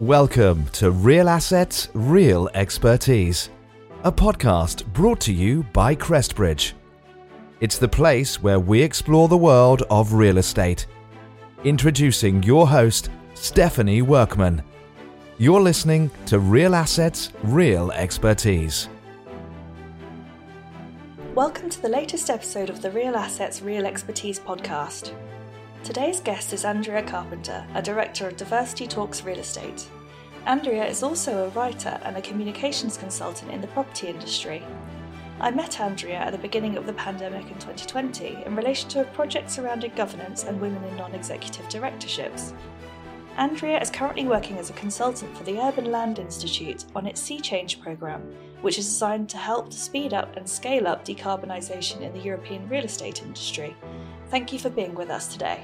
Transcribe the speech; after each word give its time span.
Welcome 0.00 0.66
to 0.72 0.90
Real 0.90 1.28
Assets, 1.28 1.88
Real 1.94 2.50
Expertise, 2.52 3.50
a 4.02 4.10
podcast 4.10 4.84
brought 4.86 5.20
to 5.20 5.32
you 5.32 5.62
by 5.72 5.94
Crestbridge. 5.94 6.72
It's 7.60 7.78
the 7.78 7.86
place 7.86 8.42
where 8.42 8.58
we 8.58 8.82
explore 8.82 9.28
the 9.28 9.36
world 9.36 9.84
of 9.90 10.14
real 10.14 10.38
estate. 10.38 10.88
Introducing 11.62 12.42
your 12.42 12.66
host, 12.66 13.08
Stephanie 13.34 14.02
Workman. 14.02 14.64
You're 15.38 15.60
listening 15.60 16.10
to 16.26 16.40
Real 16.40 16.74
Assets, 16.74 17.30
Real 17.44 17.92
Expertise. 17.92 18.88
Welcome 21.36 21.70
to 21.70 21.80
the 21.80 21.88
latest 21.88 22.30
episode 22.30 22.68
of 22.68 22.82
the 22.82 22.90
Real 22.90 23.14
Assets, 23.14 23.62
Real 23.62 23.86
Expertise 23.86 24.40
podcast. 24.40 25.12
Today's 25.84 26.18
guest 26.18 26.54
is 26.54 26.64
Andrea 26.64 27.02
Carpenter, 27.02 27.62
a 27.74 27.82
director 27.82 28.26
of 28.26 28.38
Diversity 28.38 28.86
Talks 28.86 29.22
Real 29.22 29.38
Estate. 29.38 29.86
Andrea 30.46 30.86
is 30.86 31.02
also 31.02 31.44
a 31.44 31.48
writer 31.50 32.00
and 32.04 32.16
a 32.16 32.22
communications 32.22 32.96
consultant 32.96 33.50
in 33.50 33.60
the 33.60 33.66
property 33.66 34.08
industry. 34.08 34.62
I 35.40 35.50
met 35.50 35.80
Andrea 35.80 36.16
at 36.16 36.32
the 36.32 36.38
beginning 36.38 36.78
of 36.78 36.86
the 36.86 36.94
pandemic 36.94 37.42
in 37.50 37.58
2020 37.58 38.44
in 38.46 38.56
relation 38.56 38.88
to 38.90 39.02
a 39.02 39.12
project 39.12 39.50
surrounding 39.50 39.92
governance 39.94 40.44
and 40.44 40.58
women 40.58 40.82
in 40.84 40.96
non 40.96 41.14
executive 41.14 41.68
directorships. 41.68 42.54
Andrea 43.36 43.78
is 43.78 43.90
currently 43.90 44.24
working 44.24 44.56
as 44.56 44.70
a 44.70 44.74
consultant 44.74 45.36
for 45.36 45.44
the 45.44 45.58
Urban 45.58 45.92
Land 45.92 46.18
Institute 46.18 46.86
on 46.96 47.06
its 47.06 47.20
Sea 47.20 47.40
Change 47.40 47.82
programme, 47.82 48.34
which 48.62 48.78
is 48.78 48.86
designed 48.86 49.28
to 49.28 49.36
help 49.36 49.68
to 49.68 49.76
speed 49.76 50.14
up 50.14 50.34
and 50.36 50.48
scale 50.48 50.88
up 50.88 51.04
decarbonisation 51.04 52.00
in 52.00 52.14
the 52.14 52.20
European 52.20 52.66
real 52.70 52.84
estate 52.84 53.20
industry. 53.20 53.76
Thank 54.34 54.52
you 54.52 54.58
for 54.58 54.68
being 54.68 54.96
with 54.96 55.10
us 55.10 55.28
today. 55.32 55.62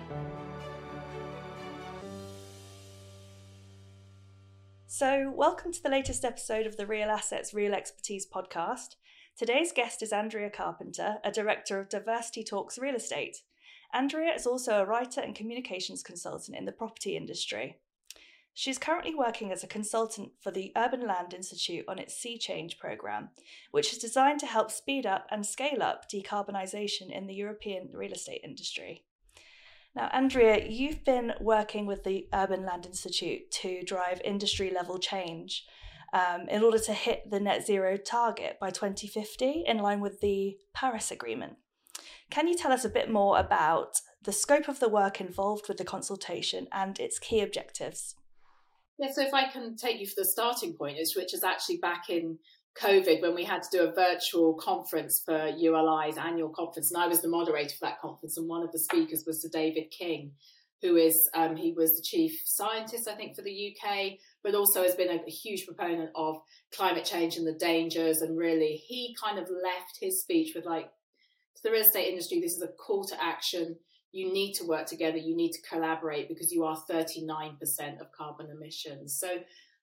So, 4.86 5.32
welcome 5.34 5.72
to 5.72 5.82
the 5.82 5.88
latest 5.88 6.24
episode 6.24 6.66
of 6.66 6.76
the 6.76 6.86
Real 6.86 7.08
Assets, 7.08 7.52
Real 7.52 7.74
Expertise 7.74 8.28
podcast. 8.32 8.94
Today's 9.36 9.72
guest 9.72 10.04
is 10.04 10.12
Andrea 10.12 10.50
Carpenter, 10.50 11.16
a 11.24 11.32
director 11.32 11.80
of 11.80 11.88
Diversity 11.88 12.44
Talks 12.44 12.78
Real 12.78 12.94
Estate. 12.94 13.38
Andrea 13.92 14.32
is 14.32 14.46
also 14.46 14.80
a 14.80 14.86
writer 14.86 15.20
and 15.20 15.34
communications 15.34 16.04
consultant 16.04 16.56
in 16.56 16.64
the 16.64 16.70
property 16.70 17.16
industry. 17.16 17.80
She's 18.54 18.78
currently 18.78 19.14
working 19.14 19.52
as 19.52 19.62
a 19.62 19.68
consultant 19.68 20.32
for 20.40 20.50
the 20.50 20.72
Urban 20.76 21.06
Land 21.06 21.32
Institute 21.32 21.84
on 21.88 21.98
its 21.98 22.14
Sea 22.14 22.36
Change 22.36 22.78
programme, 22.78 23.30
which 23.70 23.92
is 23.92 23.98
designed 23.98 24.40
to 24.40 24.46
help 24.46 24.70
speed 24.70 25.06
up 25.06 25.26
and 25.30 25.46
scale 25.46 25.82
up 25.82 26.10
decarbonisation 26.10 27.10
in 27.10 27.26
the 27.26 27.34
European 27.34 27.90
real 27.94 28.12
estate 28.12 28.40
industry. 28.44 29.04
Now, 29.94 30.08
Andrea, 30.12 30.68
you've 30.68 31.04
been 31.04 31.32
working 31.40 31.86
with 31.86 32.04
the 32.04 32.28
Urban 32.32 32.64
Land 32.64 32.86
Institute 32.86 33.50
to 33.52 33.82
drive 33.82 34.20
industry 34.24 34.70
level 34.70 34.98
change 34.98 35.64
um, 36.12 36.48
in 36.48 36.62
order 36.62 36.78
to 36.78 36.92
hit 36.92 37.30
the 37.30 37.40
net 37.40 37.66
zero 37.66 37.96
target 37.96 38.58
by 38.60 38.70
2050 38.70 39.64
in 39.66 39.78
line 39.78 40.00
with 40.00 40.20
the 40.20 40.58
Paris 40.74 41.10
Agreement. 41.10 41.56
Can 42.30 42.46
you 42.46 42.56
tell 42.56 42.72
us 42.72 42.84
a 42.84 42.90
bit 42.90 43.10
more 43.10 43.38
about 43.38 44.00
the 44.22 44.32
scope 44.32 44.68
of 44.68 44.80
the 44.80 44.88
work 44.88 45.20
involved 45.20 45.66
with 45.66 45.78
the 45.78 45.84
consultation 45.84 46.68
and 46.72 47.00
its 47.00 47.18
key 47.18 47.40
objectives? 47.40 48.14
Yeah, 49.00 49.10
so 49.12 49.22
if 49.22 49.32
I 49.32 49.48
can 49.48 49.76
take 49.76 49.98
you 49.98 50.06
for 50.06 50.16
the 50.18 50.26
starting 50.26 50.74
point, 50.74 50.98
which 51.16 51.32
is 51.32 51.42
actually 51.42 51.78
back 51.78 52.10
in 52.10 52.38
COVID 52.78 53.22
when 53.22 53.34
we 53.34 53.44
had 53.44 53.62
to 53.62 53.68
do 53.72 53.84
a 53.84 53.92
virtual 53.92 54.52
conference 54.52 55.22
for 55.24 55.48
ULI's 55.56 56.18
annual 56.18 56.50
conference, 56.50 56.92
and 56.92 57.02
I 57.02 57.06
was 57.06 57.22
the 57.22 57.28
moderator 57.28 57.74
for 57.78 57.86
that 57.86 57.98
conference, 57.98 58.36
and 58.36 58.46
one 58.46 58.62
of 58.62 58.72
the 58.72 58.78
speakers 58.78 59.24
was 59.26 59.40
Sir 59.40 59.48
David 59.50 59.90
King, 59.90 60.32
who 60.82 60.96
is 60.96 61.30
um, 61.32 61.56
he 61.56 61.72
was 61.72 61.96
the 61.96 62.02
chief 62.02 62.42
scientist, 62.44 63.08
I 63.08 63.14
think, 63.14 63.36
for 63.36 63.40
the 63.40 63.74
UK, 63.74 64.18
but 64.44 64.54
also 64.54 64.82
has 64.82 64.96
been 64.96 65.08
a, 65.08 65.22
a 65.26 65.30
huge 65.30 65.64
proponent 65.64 66.10
of 66.14 66.36
climate 66.70 67.06
change 67.06 67.38
and 67.38 67.46
the 67.46 67.54
dangers, 67.54 68.20
and 68.20 68.36
really 68.36 68.76
he 68.86 69.16
kind 69.18 69.38
of 69.38 69.48
left 69.48 69.96
his 69.98 70.20
speech 70.20 70.54
with 70.54 70.66
like 70.66 70.90
to 71.56 71.62
the 71.62 71.70
real 71.70 71.86
estate 71.86 72.08
industry, 72.08 72.38
this 72.38 72.52
is 72.52 72.62
a 72.62 72.68
call 72.68 73.04
to 73.04 73.22
action. 73.22 73.76
You 74.12 74.32
need 74.32 74.54
to 74.54 74.64
work 74.64 74.86
together. 74.86 75.18
You 75.18 75.36
need 75.36 75.52
to 75.52 75.62
collaborate 75.62 76.28
because 76.28 76.52
you 76.52 76.64
are 76.64 76.76
39% 76.90 78.00
of 78.00 78.12
carbon 78.12 78.48
emissions. 78.50 79.18
So 79.18 79.28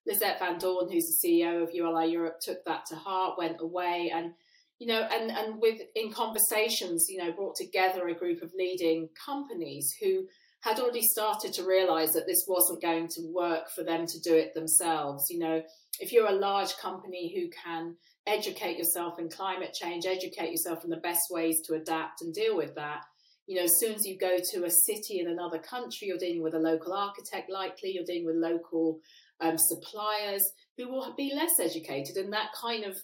Lisette 0.06 0.38
Van 0.38 0.58
Doorn, 0.58 0.90
who's 0.90 1.18
the 1.20 1.28
CEO 1.28 1.62
of 1.62 1.74
ULI 1.74 2.10
Europe, 2.10 2.40
took 2.40 2.64
that 2.64 2.86
to 2.86 2.96
heart, 2.96 3.38
went 3.38 3.60
away, 3.60 4.10
and 4.14 4.32
you 4.78 4.86
know, 4.86 5.02
and 5.02 5.30
and 5.30 5.60
with 5.60 5.80
in 5.94 6.12
conversations, 6.12 7.06
you 7.08 7.18
know, 7.18 7.32
brought 7.32 7.56
together 7.56 8.06
a 8.08 8.14
group 8.14 8.42
of 8.42 8.52
leading 8.56 9.08
companies 9.24 9.94
who 10.00 10.26
had 10.60 10.80
already 10.80 11.02
started 11.02 11.52
to 11.52 11.64
realize 11.64 12.12
that 12.12 12.26
this 12.26 12.44
wasn't 12.48 12.82
going 12.82 13.08
to 13.08 13.22
work 13.32 13.70
for 13.70 13.84
them 13.84 14.06
to 14.06 14.20
do 14.20 14.34
it 14.34 14.54
themselves. 14.54 15.26
You 15.30 15.38
know, 15.38 15.62
if 16.00 16.12
you're 16.12 16.28
a 16.28 16.32
large 16.32 16.76
company 16.76 17.32
who 17.34 17.50
can 17.50 17.96
educate 18.26 18.76
yourself 18.76 19.18
in 19.18 19.28
climate 19.28 19.72
change, 19.72 20.04
educate 20.06 20.50
yourself 20.50 20.84
in 20.84 20.90
the 20.90 20.96
best 20.96 21.30
ways 21.30 21.60
to 21.66 21.74
adapt 21.74 22.22
and 22.22 22.34
deal 22.34 22.56
with 22.56 22.74
that. 22.74 23.02
You 23.48 23.56
know, 23.56 23.64
as 23.64 23.80
soon 23.80 23.94
as 23.94 24.06
you 24.06 24.16
go 24.16 24.36
to 24.52 24.64
a 24.64 24.70
city 24.70 25.18
in 25.18 25.28
another 25.28 25.58
country, 25.58 26.06
you're 26.06 26.18
dealing 26.18 26.42
with 26.42 26.54
a 26.54 26.60
local 26.60 26.92
architect, 26.92 27.50
likely, 27.50 27.92
you're 27.92 28.04
dealing 28.04 28.26
with 28.26 28.36
local 28.36 29.00
um, 29.40 29.56
suppliers 29.58 30.48
who 30.76 30.88
will 30.88 31.14
be 31.16 31.32
less 31.34 31.58
educated. 31.60 32.16
And 32.16 32.32
that 32.32 32.50
kind 32.60 32.84
of, 32.84 32.96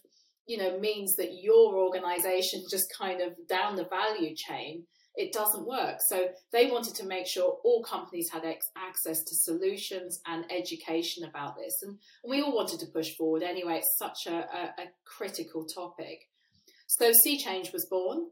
you 0.47 0.59
know, 0.59 0.79
means 0.79 1.17
that 1.17 1.41
your 1.43 1.75
organization 1.75 2.63
just 2.71 2.87
kind 2.97 3.21
of 3.21 3.33
down 3.49 3.75
the 3.75 3.87
value 3.87 4.37
chain 4.37 4.85
it 5.17 5.33
doesn't 5.33 5.67
work. 5.67 5.99
So 6.09 6.29
they 6.53 6.71
wanted 6.71 6.95
to 6.97 7.07
make 7.07 7.27
sure 7.27 7.59
all 7.65 7.83
companies 7.85 8.31
had 8.33 8.45
ex- 8.45 8.71
access 8.77 9.23
to 9.23 9.35
solutions 9.35 10.21
and 10.27 10.45
education 10.51 11.25
about 11.25 11.57
this. 11.57 11.83
And, 11.83 11.99
and, 12.25 12.31
we 12.31 12.43
all 12.43 12.55
wanted 12.55 12.81
to 12.81 12.87
push 12.87 13.15
forward 13.17 13.43
anyway. 13.43 13.79
It's 13.79 13.97
such 13.99 14.27
a, 14.27 14.39
a, 14.39 14.83
a 14.83 14.87
critical 15.05 15.67
topic. 15.67 16.29
So 16.87 17.13
Sea 17.23 17.39
Change 17.39 17.73
was 17.73 17.87
born. 17.87 18.27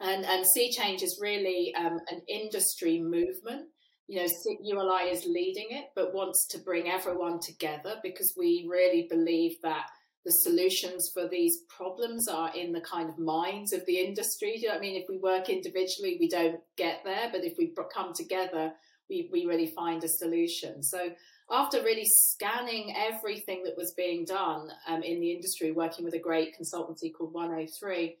And, 0.00 0.24
and 0.24 0.44
Sea 0.46 0.70
Change 0.70 1.02
is 1.02 1.18
really 1.20 1.74
um, 1.74 1.98
an 2.10 2.22
industry 2.28 3.00
movement. 3.00 3.68
You 4.08 4.22
know, 4.22 4.28
ULI 4.62 5.10
is 5.10 5.24
leading 5.26 5.68
it, 5.70 5.86
but 5.96 6.14
wants 6.14 6.46
to 6.50 6.58
bring 6.58 6.88
everyone 6.88 7.40
together 7.40 7.96
because 8.02 8.34
we 8.36 8.66
really 8.70 9.08
believe 9.10 9.56
that 9.62 9.86
the 10.24 10.32
solutions 10.32 11.10
for 11.14 11.28
these 11.28 11.60
problems 11.68 12.28
are 12.28 12.54
in 12.54 12.72
the 12.72 12.80
kind 12.80 13.08
of 13.08 13.18
minds 13.18 13.72
of 13.72 13.86
the 13.86 13.98
industry. 13.98 14.54
Do 14.56 14.62
you 14.62 14.68
know 14.68 14.74
I 14.74 14.80
mean? 14.80 15.00
If 15.00 15.08
we 15.08 15.18
work 15.18 15.48
individually, 15.48 16.16
we 16.20 16.28
don't 16.28 16.60
get 16.76 17.02
there, 17.04 17.28
but 17.32 17.44
if 17.44 17.54
we 17.56 17.72
come 17.94 18.12
together, 18.12 18.72
we, 19.08 19.30
we 19.32 19.46
really 19.46 19.68
find 19.68 20.02
a 20.02 20.08
solution. 20.08 20.82
So 20.82 21.10
after 21.50 21.82
really 21.82 22.04
scanning 22.04 22.94
everything 22.96 23.62
that 23.64 23.76
was 23.76 23.94
being 23.96 24.24
done 24.24 24.68
um, 24.88 25.02
in 25.02 25.20
the 25.20 25.32
industry, 25.32 25.70
working 25.70 26.04
with 26.04 26.14
a 26.14 26.18
great 26.18 26.54
consultancy 26.60 27.12
called 27.16 27.32
103, 27.32 28.16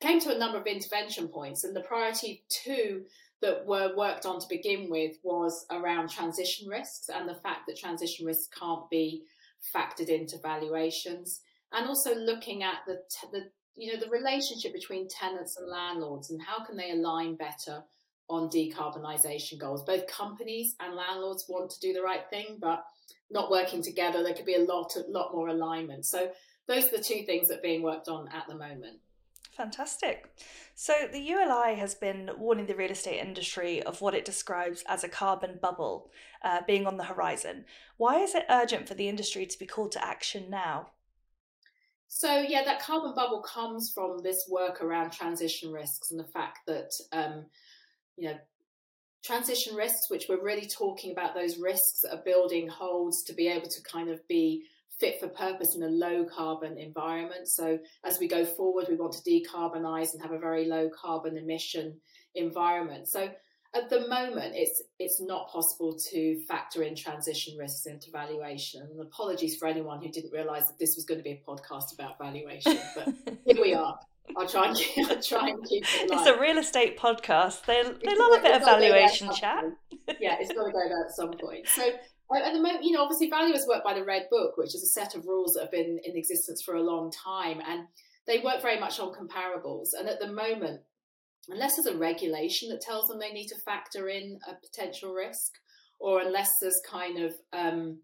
came 0.00 0.20
to 0.20 0.34
a 0.34 0.38
number 0.38 0.58
of 0.58 0.66
intervention 0.66 1.28
points. 1.28 1.64
And 1.64 1.74
the 1.74 1.80
priority 1.80 2.44
two 2.48 3.04
that 3.42 3.66
were 3.66 3.94
worked 3.96 4.26
on 4.26 4.40
to 4.40 4.46
begin 4.48 4.88
with 4.90 5.16
was 5.22 5.66
around 5.70 6.10
transition 6.10 6.68
risks 6.68 7.08
and 7.08 7.28
the 7.28 7.34
fact 7.34 7.66
that 7.66 7.78
transition 7.78 8.26
risks 8.26 8.48
can't 8.58 8.88
be 8.90 9.22
factored 9.74 10.08
into 10.08 10.38
valuations, 10.42 11.40
and 11.72 11.86
also 11.86 12.14
looking 12.14 12.62
at 12.62 12.76
the 12.86 13.00
the 13.32 13.50
you 13.74 13.92
know 13.92 14.00
the 14.00 14.10
relationship 14.10 14.72
between 14.72 15.08
tenants 15.08 15.56
and 15.56 15.68
landlords 15.68 16.30
and 16.30 16.40
how 16.40 16.64
can 16.64 16.76
they 16.76 16.92
align 16.92 17.36
better 17.36 17.82
on 18.28 18.48
decarbonisation 18.48 19.58
goals. 19.58 19.84
Both 19.84 20.06
companies 20.06 20.74
and 20.80 20.94
landlords 20.94 21.46
want 21.48 21.70
to 21.70 21.80
do 21.80 21.92
the 21.92 22.02
right 22.02 22.28
thing, 22.28 22.58
but 22.60 22.84
not 23.30 23.50
working 23.50 23.82
together, 23.82 24.22
there 24.22 24.34
could 24.34 24.46
be 24.46 24.56
a 24.56 24.64
lot, 24.64 24.96
a 24.96 25.10
lot 25.10 25.32
more 25.32 25.48
alignment. 25.48 26.06
So 26.06 26.30
those 26.66 26.86
are 26.86 26.96
the 26.96 27.02
two 27.02 27.22
things 27.24 27.48
that 27.48 27.58
are 27.58 27.62
being 27.62 27.82
worked 27.82 28.08
on 28.08 28.28
at 28.28 28.46
the 28.48 28.56
moment. 28.56 28.98
Fantastic. 29.56 30.30
So, 30.74 30.92
the 31.10 31.20
ULI 31.20 31.76
has 31.76 31.94
been 31.94 32.30
warning 32.36 32.66
the 32.66 32.74
real 32.74 32.90
estate 32.90 33.20
industry 33.20 33.82
of 33.82 34.02
what 34.02 34.14
it 34.14 34.26
describes 34.26 34.84
as 34.86 35.02
a 35.02 35.08
carbon 35.08 35.58
bubble 35.62 36.10
uh, 36.44 36.60
being 36.66 36.86
on 36.86 36.98
the 36.98 37.04
horizon. 37.04 37.64
Why 37.96 38.18
is 38.20 38.34
it 38.34 38.44
urgent 38.50 38.86
for 38.86 38.92
the 38.92 39.08
industry 39.08 39.46
to 39.46 39.58
be 39.58 39.64
called 39.64 39.92
to 39.92 40.04
action 40.04 40.50
now? 40.50 40.88
So, 42.08 42.40
yeah, 42.40 42.64
that 42.64 42.82
carbon 42.82 43.14
bubble 43.14 43.40
comes 43.40 43.90
from 43.94 44.22
this 44.22 44.46
work 44.50 44.82
around 44.82 45.12
transition 45.12 45.72
risks 45.72 46.10
and 46.10 46.20
the 46.20 46.24
fact 46.24 46.58
that, 46.66 46.90
um, 47.12 47.46
you 48.18 48.28
know, 48.28 48.36
transition 49.24 49.74
risks, 49.74 50.10
which 50.10 50.26
we're 50.28 50.44
really 50.44 50.68
talking 50.68 51.12
about 51.12 51.34
those 51.34 51.56
risks 51.56 52.02
that 52.02 52.14
are 52.14 52.22
building 52.24 52.68
holds 52.68 53.22
to 53.24 53.32
be 53.32 53.48
able 53.48 53.68
to 53.68 53.82
kind 53.82 54.10
of 54.10 54.26
be 54.28 54.64
fit 54.98 55.20
for 55.20 55.28
purpose 55.28 55.74
in 55.76 55.82
a 55.82 55.88
low 55.88 56.24
carbon 56.24 56.78
environment. 56.78 57.48
So 57.48 57.78
as 58.04 58.18
we 58.18 58.28
go 58.28 58.44
forward, 58.44 58.86
we 58.88 58.96
want 58.96 59.12
to 59.12 59.30
decarbonize 59.30 60.12
and 60.12 60.22
have 60.22 60.32
a 60.32 60.38
very 60.38 60.66
low 60.66 60.88
carbon 60.88 61.36
emission 61.36 62.00
environment. 62.34 63.08
So 63.08 63.30
at 63.74 63.90
the 63.90 64.08
moment, 64.08 64.54
it's 64.54 64.82
it's 64.98 65.20
not 65.20 65.48
possible 65.48 65.96
to 66.10 66.40
factor 66.48 66.82
in 66.82 66.94
transition 66.94 67.56
risks 67.58 67.86
into 67.86 68.10
valuation. 68.10 68.82
And 68.82 69.00
apologies 69.00 69.56
for 69.56 69.68
anyone 69.68 70.02
who 70.02 70.08
didn't 70.10 70.32
realise 70.32 70.66
that 70.66 70.78
this 70.78 70.96
was 70.96 71.04
going 71.04 71.18
to 71.18 71.24
be 71.24 71.32
a 71.32 71.42
podcast 71.46 71.92
about 71.94 72.18
valuation, 72.18 72.78
but 72.94 73.14
here 73.44 73.60
we 73.60 73.74
are. 73.74 73.98
I'll 74.36 74.48
try 74.48 74.68
and 74.68 74.78
I'll 75.10 75.22
try 75.22 75.48
and 75.48 75.64
keep 75.64 75.84
it. 75.84 76.10
Light. 76.10 76.18
It's 76.18 76.28
a 76.28 76.40
real 76.40 76.58
estate 76.58 76.98
podcast. 76.98 77.64
They 77.66 77.82
they 77.82 78.16
love 78.16 78.38
a 78.38 78.42
bit 78.42 78.56
of 78.56 78.64
valuation 78.64 79.32
chat. 79.32 79.64
yeah, 80.20 80.36
it's 80.40 80.52
got 80.52 80.64
to 80.64 80.72
go 80.72 80.78
there 80.88 81.04
at 81.04 81.14
some 81.14 81.32
point. 81.32 81.68
So 81.68 81.90
at 82.34 82.52
the 82.52 82.60
moment, 82.60 82.84
you 82.84 82.92
know, 82.92 83.02
obviously 83.02 83.30
valuers 83.30 83.66
work 83.68 83.84
by 83.84 83.94
the 83.94 84.04
Red 84.04 84.26
Book, 84.30 84.56
which 84.56 84.74
is 84.74 84.82
a 84.82 85.00
set 85.00 85.14
of 85.14 85.26
rules 85.26 85.54
that 85.54 85.62
have 85.62 85.70
been 85.70 85.98
in 86.04 86.16
existence 86.16 86.62
for 86.64 86.74
a 86.74 86.82
long 86.82 87.12
time, 87.12 87.60
and 87.66 87.86
they 88.26 88.40
work 88.40 88.60
very 88.62 88.80
much 88.80 88.98
on 88.98 89.14
comparables. 89.14 89.88
And 89.98 90.08
at 90.08 90.18
the 90.18 90.32
moment, 90.32 90.80
unless 91.48 91.76
there's 91.76 91.94
a 91.94 91.98
regulation 91.98 92.68
that 92.70 92.80
tells 92.80 93.06
them 93.06 93.18
they 93.18 93.32
need 93.32 93.48
to 93.48 93.60
factor 93.64 94.08
in 94.08 94.38
a 94.48 94.54
potential 94.54 95.12
risk, 95.12 95.52
or 96.00 96.20
unless 96.20 96.50
there's 96.60 96.80
kind 96.90 97.22
of 97.22 97.34
um, 97.52 98.00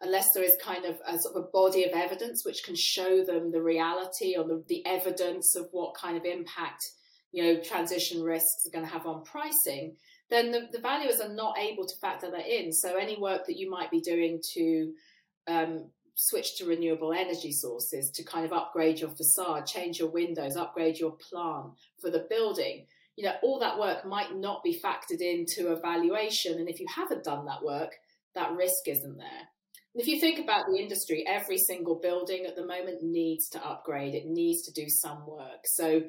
unless 0.00 0.26
there 0.34 0.44
is 0.44 0.56
kind 0.62 0.84
of 0.84 0.96
a 1.06 1.18
sort 1.18 1.34
of 1.34 1.44
a 1.44 1.48
body 1.52 1.84
of 1.84 1.92
evidence 1.92 2.44
which 2.44 2.62
can 2.64 2.74
show 2.76 3.24
them 3.24 3.50
the 3.50 3.62
reality 3.62 4.34
or 4.36 4.44
the, 4.44 4.62
the 4.68 4.84
evidence 4.84 5.54
of 5.56 5.66
what 5.72 5.94
kind 5.94 6.16
of 6.16 6.24
impact 6.24 6.82
you 7.32 7.42
know 7.42 7.60
transition 7.62 8.22
risks 8.22 8.66
are 8.66 8.70
going 8.70 8.84
to 8.84 8.92
have 8.92 9.06
on 9.06 9.24
pricing 9.24 9.96
then 10.30 10.50
the, 10.50 10.68
the 10.72 10.80
valuers 10.80 11.20
are 11.20 11.32
not 11.32 11.58
able 11.58 11.86
to 11.86 11.96
factor 12.00 12.30
that 12.30 12.46
in 12.46 12.72
so 12.72 12.96
any 12.96 13.18
work 13.18 13.46
that 13.46 13.58
you 13.58 13.70
might 13.70 13.90
be 13.90 14.00
doing 14.00 14.40
to 14.52 14.92
um, 15.46 15.90
switch 16.14 16.56
to 16.56 16.66
renewable 16.66 17.12
energy 17.12 17.52
sources 17.52 18.10
to 18.10 18.24
kind 18.24 18.44
of 18.44 18.52
upgrade 18.52 19.00
your 19.00 19.10
facade 19.10 19.66
change 19.66 19.98
your 19.98 20.10
windows 20.10 20.56
upgrade 20.56 20.98
your 20.98 21.16
plan 21.30 21.72
for 22.00 22.10
the 22.10 22.26
building 22.30 22.86
you 23.16 23.24
know 23.24 23.34
all 23.42 23.58
that 23.58 23.78
work 23.78 24.06
might 24.06 24.34
not 24.36 24.62
be 24.62 24.80
factored 24.80 25.20
into 25.20 25.68
a 25.68 25.80
valuation 25.80 26.58
and 26.58 26.68
if 26.68 26.80
you 26.80 26.86
haven't 26.94 27.24
done 27.24 27.44
that 27.44 27.62
work 27.62 27.92
that 28.34 28.52
risk 28.52 28.86
isn't 28.86 29.16
there 29.16 29.48
And 29.94 30.02
if 30.02 30.08
you 30.08 30.18
think 30.18 30.40
about 30.40 30.66
the 30.66 30.78
industry, 30.78 31.24
every 31.26 31.58
single 31.58 32.00
building 32.00 32.46
at 32.46 32.56
the 32.56 32.66
moment 32.66 33.02
needs 33.02 33.48
to 33.50 33.64
upgrade. 33.64 34.14
It 34.14 34.26
needs 34.26 34.62
to 34.62 34.72
do 34.72 34.88
some 34.88 35.24
work. 35.24 35.66
So, 35.66 36.02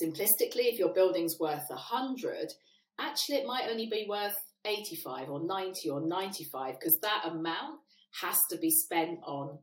simplistically, 0.00 0.68
if 0.70 0.78
your 0.78 0.92
building's 0.92 1.38
worth 1.40 1.64
100, 1.68 2.52
actually 2.98 3.38
it 3.38 3.46
might 3.46 3.68
only 3.70 3.88
be 3.90 4.06
worth 4.08 4.34
85 4.64 5.28
or 5.30 5.44
90 5.44 5.90
or 5.90 6.00
95 6.00 6.74
because 6.78 6.98
that 7.02 7.22
amount 7.26 7.80
has 8.20 8.36
to 8.50 8.58
be 8.58 8.70
spent 8.70 9.18
on 9.24 9.58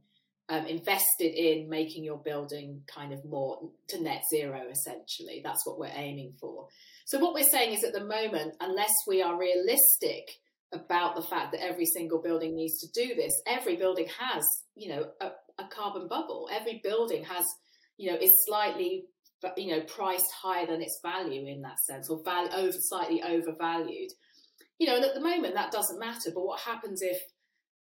um, 0.49 0.65
invested 0.65 1.35
in 1.35 1.69
making 1.69 2.03
your 2.03 2.17
building 2.17 2.81
kind 2.87 3.13
of 3.13 3.23
more 3.23 3.69
to 3.89 4.01
net 4.01 4.23
zero 4.33 4.63
essentially 4.71 5.41
that's 5.43 5.65
what 5.65 5.79
we're 5.79 5.93
aiming 5.93 6.33
for 6.39 6.67
so 7.05 7.19
what 7.19 7.33
we're 7.33 7.47
saying 7.51 7.73
is 7.73 7.83
at 7.83 7.93
the 7.93 8.03
moment 8.03 8.55
unless 8.59 8.91
we 9.07 9.21
are 9.21 9.39
realistic 9.39 10.27
about 10.71 11.15
the 11.15 11.21
fact 11.21 11.51
that 11.51 11.63
every 11.63 11.85
single 11.85 12.21
building 12.21 12.55
needs 12.55 12.79
to 12.79 12.87
do 12.93 13.15
this. 13.15 13.31
Every 13.47 13.75
building 13.75 14.07
has, 14.19 14.43
you 14.75 14.89
know, 14.89 15.05
a, 15.19 15.31
a 15.61 15.67
carbon 15.69 16.07
bubble. 16.07 16.47
Every 16.51 16.79
building 16.83 17.23
has, 17.23 17.45
you 17.97 18.11
know, 18.11 18.17
is 18.17 18.31
slightly, 18.45 19.05
you 19.57 19.71
know, 19.71 19.81
priced 19.81 20.31
higher 20.31 20.65
than 20.65 20.81
its 20.81 20.99
value 21.03 21.45
in 21.47 21.61
that 21.61 21.79
sense, 21.79 22.09
or 22.09 22.21
value 22.23 22.51
over 22.53 22.77
slightly 22.79 23.21
overvalued. 23.23 24.11
You 24.77 24.87
know, 24.87 24.95
and 24.95 25.05
at 25.05 25.13
the 25.13 25.21
moment 25.21 25.55
that 25.55 25.71
doesn't 25.71 25.99
matter. 25.99 26.31
But 26.33 26.45
what 26.45 26.59
happens 26.61 27.01
if, 27.01 27.17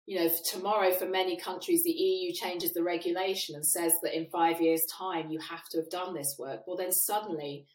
you 0.06 0.20
know, 0.20 0.30
tomorrow 0.52 0.92
for 0.94 1.06
many 1.06 1.38
countries 1.38 1.84
the 1.84 1.92
EU 1.92 2.34
changes 2.34 2.74
the 2.74 2.84
regulation 2.84 3.56
and 3.56 3.66
says 3.66 3.94
that 4.04 4.16
in 4.16 4.28
five 4.32 4.62
years' 4.62 4.86
time 4.98 5.30
you 5.30 5.40
have 5.40 5.68
to 5.72 5.78
have 5.80 5.90
done 5.90 6.14
this 6.14 6.36
work? 6.40 6.62
Well, 6.66 6.78
then 6.78 6.92
suddenly 6.92 7.66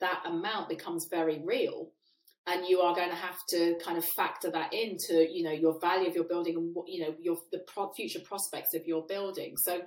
that 0.00 0.22
amount 0.24 0.68
becomes 0.68 1.08
very 1.10 1.42
real 1.44 1.90
and 2.46 2.66
you 2.66 2.80
are 2.80 2.94
going 2.94 3.10
to 3.10 3.16
have 3.16 3.38
to 3.48 3.76
kind 3.84 3.98
of 3.98 4.04
factor 4.04 4.50
that 4.50 4.72
into 4.72 5.26
you 5.30 5.42
know 5.44 5.52
your 5.52 5.78
value 5.78 6.08
of 6.08 6.14
your 6.14 6.24
building 6.24 6.56
and 6.56 6.74
what 6.74 6.88
you 6.88 7.00
know 7.02 7.14
your 7.20 7.36
the 7.52 7.60
pro- 7.66 7.92
future 7.92 8.20
prospects 8.20 8.74
of 8.74 8.86
your 8.86 9.04
building 9.06 9.56
so 9.56 9.80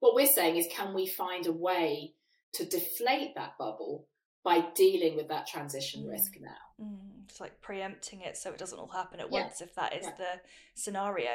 what 0.00 0.14
we're 0.14 0.26
saying 0.26 0.56
is 0.56 0.66
can 0.72 0.94
we 0.94 1.06
find 1.06 1.46
a 1.46 1.52
way 1.52 2.12
to 2.52 2.64
deflate 2.64 3.34
that 3.34 3.56
bubble 3.58 4.06
by 4.44 4.64
dealing 4.74 5.16
with 5.16 5.28
that 5.28 5.46
transition 5.46 6.04
mm. 6.04 6.10
risk 6.10 6.34
now 6.40 6.84
mm. 6.84 6.96
it's 7.28 7.40
like 7.40 7.60
preempting 7.60 8.20
it 8.20 8.36
so 8.36 8.50
it 8.50 8.58
doesn't 8.58 8.78
all 8.78 8.88
happen 8.88 9.20
at 9.20 9.30
yeah. 9.30 9.42
once 9.42 9.60
if 9.60 9.74
that 9.74 9.94
is 9.94 10.04
yeah. 10.04 10.12
the 10.16 10.40
scenario 10.74 11.30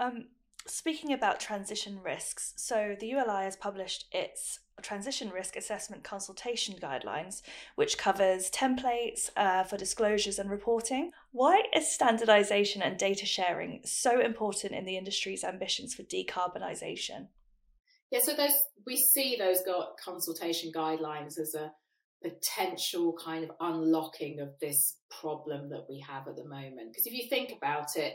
um, 0.00 0.26
speaking 0.66 1.12
about 1.12 1.40
transition 1.40 2.00
risks 2.02 2.54
so 2.56 2.96
the 3.00 3.06
uli 3.06 3.44
has 3.44 3.56
published 3.56 4.06
its 4.12 4.60
transition 4.80 5.30
risk 5.30 5.56
assessment 5.56 6.02
consultation 6.02 6.74
guidelines, 6.80 7.42
which 7.76 7.98
covers 7.98 8.50
templates 8.50 9.30
uh, 9.36 9.64
for 9.64 9.76
disclosures 9.76 10.38
and 10.38 10.50
reporting. 10.50 11.12
Why 11.30 11.62
is 11.74 11.90
standardization 11.90 12.82
and 12.82 12.98
data 12.98 13.26
sharing 13.26 13.80
so 13.84 14.20
important 14.20 14.72
in 14.72 14.84
the 14.84 14.96
industry's 14.96 15.44
ambitions 15.44 15.94
for 15.94 16.02
decarbonisation? 16.02 17.28
Yeah, 18.12 18.20
so 18.22 18.34
those 18.36 18.52
we 18.86 18.96
see 18.96 19.36
those 19.38 19.62
consultation 20.04 20.70
guidelines 20.70 21.38
as 21.40 21.54
a 21.54 21.72
potential 22.22 23.16
kind 23.24 23.42
of 23.42 23.50
unlocking 23.58 24.38
of 24.38 24.50
this 24.60 24.96
problem 25.20 25.70
that 25.70 25.86
we 25.88 26.04
have 26.06 26.28
at 26.28 26.36
the 26.36 26.44
moment. 26.44 26.92
Because 26.92 27.06
if 27.06 27.14
you 27.14 27.28
think 27.30 27.52
about 27.56 27.96
it, 27.96 28.14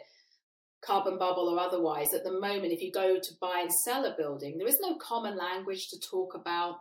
carbon 0.85 1.17
bubble 1.17 1.49
or 1.49 1.59
otherwise, 1.59 2.13
at 2.13 2.23
the 2.23 2.39
moment, 2.39 2.71
if 2.71 2.81
you 2.81 2.91
go 2.91 3.15
to 3.15 3.33
buy 3.41 3.61
and 3.61 3.71
sell 3.71 4.05
a 4.05 4.15
building, 4.15 4.59
there 4.59 4.67
is 4.67 4.77
no 4.79 4.97
common 4.97 5.35
language 5.35 5.87
to 5.89 5.99
talk 5.99 6.35
about, 6.35 6.75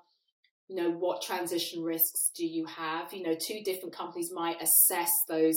you 0.69 0.77
know, 0.77 0.91
what 0.91 1.23
transition 1.23 1.83
risks 1.83 2.31
do 2.37 2.45
you 2.45 2.67
have? 2.67 3.15
You 3.15 3.23
know, 3.23 3.35
two 3.35 3.63
different 3.65 3.97
companies 3.97 4.31
might 4.31 4.61
assess 4.61 5.11
those, 5.27 5.57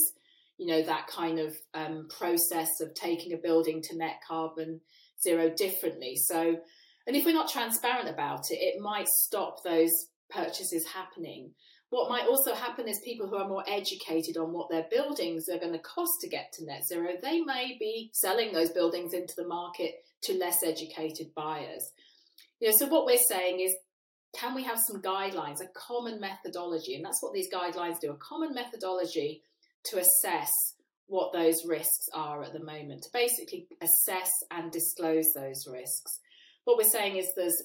you 0.58 0.66
know, 0.66 0.82
that 0.82 1.08
kind 1.08 1.40
of 1.40 1.54
um, 1.74 2.08
process 2.08 2.80
of 2.80 2.94
taking 2.94 3.34
a 3.34 3.38
building 3.38 3.82
to 3.84 3.98
net 3.98 4.22
carbon 4.26 4.80
zero 5.22 5.50
differently. 5.50 6.16
So, 6.16 6.60
and 7.10 7.18
if 7.18 7.26
we're 7.26 7.34
not 7.34 7.50
transparent 7.50 8.08
about 8.08 8.52
it, 8.52 8.58
it 8.58 8.80
might 8.80 9.08
stop 9.08 9.64
those 9.64 9.90
purchases 10.30 10.86
happening. 10.94 11.50
What 11.90 12.08
might 12.08 12.28
also 12.28 12.54
happen 12.54 12.88
is 12.88 13.02
people 13.04 13.28
who 13.28 13.38
are 13.38 13.48
more 13.48 13.64
educated 13.68 14.38
on 14.38 14.54
what 14.54 14.70
their 14.70 14.86
buildings 14.92 15.50
are 15.50 15.58
going 15.58 15.74
to 15.74 15.80
cost 15.80 16.12
to 16.22 16.30
get 16.30 16.54
to 16.54 16.66
net 16.66 16.86
zero, 16.86 17.14
they 17.20 17.42
may 17.42 17.76
be 17.80 18.12
selling 18.14 18.54
those 18.54 18.70
buildings 18.70 19.16
into 19.16 19.34
the 19.36 19.48
market 19.48 19.96
to 20.26 20.38
less 20.38 20.62
educated 20.64 21.34
buyers. 21.34 21.92
You 22.60 22.70
know, 22.70 22.78
so 22.78 22.86
what 22.86 23.08
we're 23.08 23.18
saying 23.18 23.60
is 23.60 23.76
can 24.38 24.54
we 24.54 24.64
have 24.66 24.78
some 24.78 25.02
guidelines, 25.02 25.62
a 25.62 25.68
common 25.76 26.22
methodology? 26.22 26.94
And 26.94 27.04
that's 27.04 27.24
what 27.24 27.34
these 27.34 27.52
guidelines 27.52 28.00
do 28.00 28.12
a 28.12 28.18
common 28.18 28.54
methodology 28.54 29.42
to 29.86 29.98
assess 29.98 30.52
what 31.08 31.34
those 31.34 31.66
risks 31.66 32.06
are 32.14 32.44
at 32.44 32.54
the 32.54 32.64
moment, 32.64 33.02
to 33.02 33.10
basically 33.12 33.68
assess 33.82 34.30
and 34.52 34.72
disclose 34.72 35.34
those 35.34 35.66
risks. 35.68 36.20
What 36.70 36.78
we're 36.78 37.02
saying 37.02 37.18
is 37.18 37.34
there's 37.36 37.64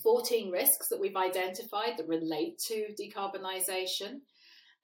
14 0.00 0.52
risks 0.52 0.88
that 0.90 1.00
we've 1.00 1.16
identified 1.16 1.96
that 1.96 2.06
relate 2.06 2.56
to 2.68 2.94
decarbonisation. 2.96 4.20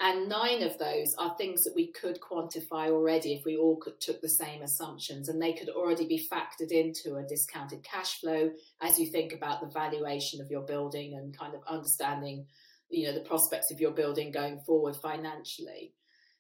And 0.01 0.29
nine 0.29 0.65
of 0.65 0.77
those 0.79 1.07
are 1.21 1.37
things 1.37 1.63
that 1.63 1.75
we 1.77 1.93
could 1.93 2.19
quantify 2.21 2.89
already 2.89 3.35
if 3.35 3.45
we 3.47 3.57
all 3.57 3.77
could, 3.77 4.01
took 4.01 4.21
the 4.21 4.29
same 4.29 4.63
assumptions, 4.63 5.29
and 5.29 5.41
they 5.41 5.53
could 5.53 5.69
already 5.69 6.05
be 6.05 6.29
factored 6.29 6.73
into 6.73 7.15
a 7.15 7.29
discounted 7.29 7.85
cash 7.85 8.19
flow 8.19 8.51
as 8.81 8.99
you 8.99 9.07
think 9.07 9.33
about 9.33 9.61
the 9.61 9.71
valuation 9.71 10.41
of 10.41 10.51
your 10.51 10.63
building 10.63 11.15
and 11.15 11.39
kind 11.39 11.55
of 11.55 11.61
understanding, 11.69 12.45
you 12.89 13.07
know, 13.07 13.15
the 13.15 13.21
prospects 13.21 13.71
of 13.71 13.79
your 13.79 13.93
building 13.93 14.33
going 14.33 14.59
forward 14.67 14.97
financially. 14.97 15.93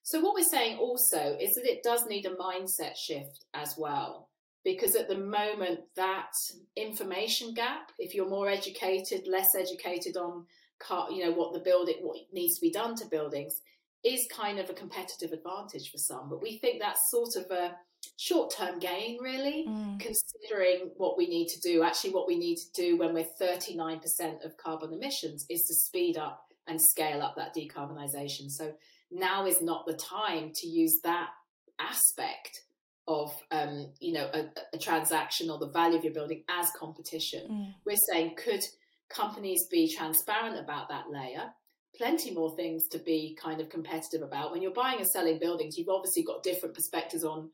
So 0.02 0.20
what 0.20 0.34
we're 0.34 0.50
saying 0.50 0.78
also 0.78 1.36
is 1.40 1.54
that 1.54 1.70
it 1.70 1.84
does 1.84 2.06
need 2.08 2.26
a 2.26 2.34
mindset 2.34 2.96
shift 2.96 3.44
as 3.54 3.76
well 3.78 4.28
because 4.64 4.94
at 4.94 5.08
the 5.08 5.18
moment 5.18 5.80
that 5.96 6.32
information 6.76 7.54
gap 7.54 7.92
if 7.98 8.14
you're 8.14 8.28
more 8.28 8.48
educated 8.48 9.26
less 9.26 9.48
educated 9.58 10.16
on 10.16 10.44
car, 10.78 11.10
you 11.10 11.24
know 11.24 11.32
what 11.32 11.52
the 11.52 11.60
building 11.60 11.96
what 12.00 12.16
needs 12.32 12.56
to 12.56 12.60
be 12.60 12.70
done 12.70 12.94
to 12.96 13.06
buildings 13.06 13.60
is 14.04 14.26
kind 14.32 14.58
of 14.58 14.70
a 14.70 14.74
competitive 14.74 15.32
advantage 15.32 15.90
for 15.90 15.98
some. 15.98 16.28
But 16.28 16.40
we 16.40 16.58
think 16.58 16.80
that's 16.80 17.10
sort 17.10 17.44
of 17.44 17.50
a 17.50 17.76
short-term 18.16 18.78
gain 18.78 19.18
really 19.20 19.66
mm. 19.68 19.98
considering 19.98 20.90
what 20.96 21.18
we 21.18 21.26
need 21.26 21.48
to 21.48 21.60
do. 21.60 21.82
Actually 21.82 22.12
what 22.12 22.28
we 22.28 22.38
need 22.38 22.56
to 22.56 22.72
do 22.74 22.96
when 22.96 23.12
we're 23.12 23.26
39% 23.40 24.44
of 24.44 24.56
carbon 24.56 24.92
emissions 24.92 25.44
is 25.50 25.64
to 25.64 25.74
speed 25.74 26.16
up 26.16 26.44
and 26.68 26.80
scale 26.80 27.22
up 27.22 27.34
that 27.36 27.54
decarbonisation. 27.56 28.50
So 28.50 28.72
now 29.10 29.46
is 29.46 29.60
not 29.60 29.86
the 29.86 29.94
time 29.94 30.52
to 30.54 30.66
use 30.68 31.00
that 31.02 31.30
aspect 31.80 32.60
of 33.08 33.34
um, 33.50 33.90
you 33.98 34.12
know 34.12 34.30
a, 34.32 34.44
a, 34.74 34.78
transaction 34.78 35.50
or 35.50 35.58
the 35.58 35.70
value 35.70 35.96
of 35.96 36.04
your 36.04 36.12
building 36.12 36.44
as 36.48 36.70
competition. 36.78 37.48
Mm. 37.50 37.74
We're 37.84 37.96
saying 38.12 38.36
could 38.36 38.62
companies 39.08 39.66
be 39.70 39.92
transparent 39.92 40.58
about 40.58 40.90
that 40.90 41.10
layer? 41.10 41.50
Plenty 41.96 42.32
more 42.32 42.54
things 42.54 42.86
to 42.88 42.98
be 42.98 43.36
kind 43.42 43.60
of 43.60 43.70
competitive 43.70 44.22
about. 44.22 44.52
When 44.52 44.60
you're 44.60 44.72
buying 44.72 44.98
and 44.98 45.08
selling 45.08 45.38
buildings, 45.38 45.78
you've 45.78 45.88
obviously 45.88 46.22
got 46.22 46.42
different 46.42 46.74
perspectives 46.74 47.24
on 47.24 47.50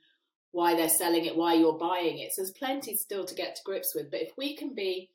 why 0.50 0.74
they're 0.74 0.88
selling 0.88 1.24
it, 1.24 1.36
why 1.36 1.54
you're 1.54 1.78
buying 1.78 2.18
it. 2.18 2.32
So 2.32 2.42
there's 2.42 2.52
plenty 2.58 2.96
still 2.96 3.24
to 3.24 3.34
get 3.34 3.54
to 3.54 3.62
grips 3.64 3.94
with. 3.94 4.10
But 4.10 4.22
if 4.22 4.32
we 4.36 4.56
can 4.56 4.74
be 4.74 5.10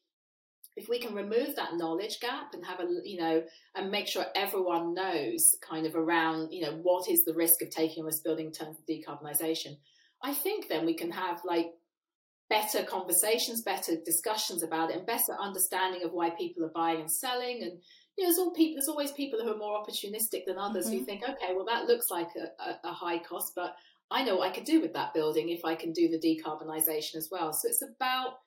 if 0.78 0.88
we 0.88 1.00
can 1.00 1.14
remove 1.14 1.56
that 1.58 1.76
knowledge 1.76 2.22
gap 2.22 2.54
and 2.54 2.66
have 2.66 2.80
a 2.80 2.88
you 3.04 3.20
know 3.20 3.44
and 3.76 3.92
make 3.92 4.08
sure 4.08 4.26
everyone 4.34 4.94
knows 4.94 5.56
kind 5.62 5.86
of 5.86 5.96
around 5.96 6.54
you 6.54 6.62
know 6.62 6.80
what 6.82 7.10
is 7.10 7.26
the 7.26 7.34
risk 7.34 7.62
of 7.62 7.70
taking 7.70 8.04
a 8.04 8.06
risk 8.06 8.24
building 8.24 8.46
in 8.46 8.52
terms 8.52 8.78
of 8.80 8.86
decarbonisation 8.86 9.76
I 10.24 10.34
think 10.34 10.68
then 10.68 10.86
we 10.86 10.96
can 10.96 11.12
have 11.12 11.42
like 11.46 11.68
better 12.50 12.84
conversations, 12.84 13.62
better 13.62 13.94
discussions 14.04 14.64
about 14.64 14.90
it, 14.90 14.98
and 14.98 15.06
better 15.06 15.38
understanding 15.40 16.04
of 16.04 16.12
why 16.12 16.32
people 16.32 16.66
are 16.66 16.72
buying 16.74 17.00
and 17.02 17.12
selling, 17.12 17.62
and 17.62 17.80
you 18.18 18.26
know, 18.26 18.30
there's, 18.30 18.40
all 18.40 18.52
people, 18.52 18.76
there's 18.76 18.90
always 18.90 19.12
people 19.14 19.40
who 19.42 19.54
are 19.54 19.58
more 19.58 19.82
opportunistic 19.82 20.46
than 20.46 20.58
others 20.58 20.88
mm-hmm. 20.88 20.98
who 20.98 21.06
think, 21.06 21.24
okay, 21.24 21.54
well, 21.56 21.66
that 21.66 21.86
looks 21.86 22.08
like 22.10 22.28
a, 22.36 22.62
a, 22.62 22.90
a 22.90 22.94
high 22.94 23.20
cost, 23.20 23.54
but 23.56 23.76
I 24.12 24.24
know 24.24 24.38
what 24.38 24.50
I 24.50 24.54
could 24.54 24.66
do 24.66 24.82
with 24.82 24.94
that 24.94 25.14
building 25.14 25.50
if 25.50 25.64
I 25.64 25.76
can 25.76 25.94
do 25.94 26.10
the 26.10 26.20
decarbonisation 26.20 27.16
as 27.16 27.30
well. 27.32 27.54
So 27.54 27.70
it's 27.70 27.84
about 27.84 28.40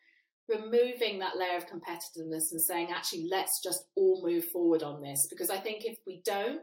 removing 0.49 1.21
that 1.21 1.37
layer 1.37 1.57
of 1.57 1.67
competitiveness 1.67 2.51
and 2.51 2.61
saying, 2.61 2.89
actually, 2.91 3.29
let's 3.31 3.63
just 3.63 3.85
all 3.97 4.23
move 4.27 4.45
forward 4.47 4.83
on 4.83 5.01
this. 5.01 5.27
Because 5.31 5.51
I 5.51 5.59
think 5.59 5.85
if 5.85 5.99
we 6.07 6.21
don't, 6.25 6.61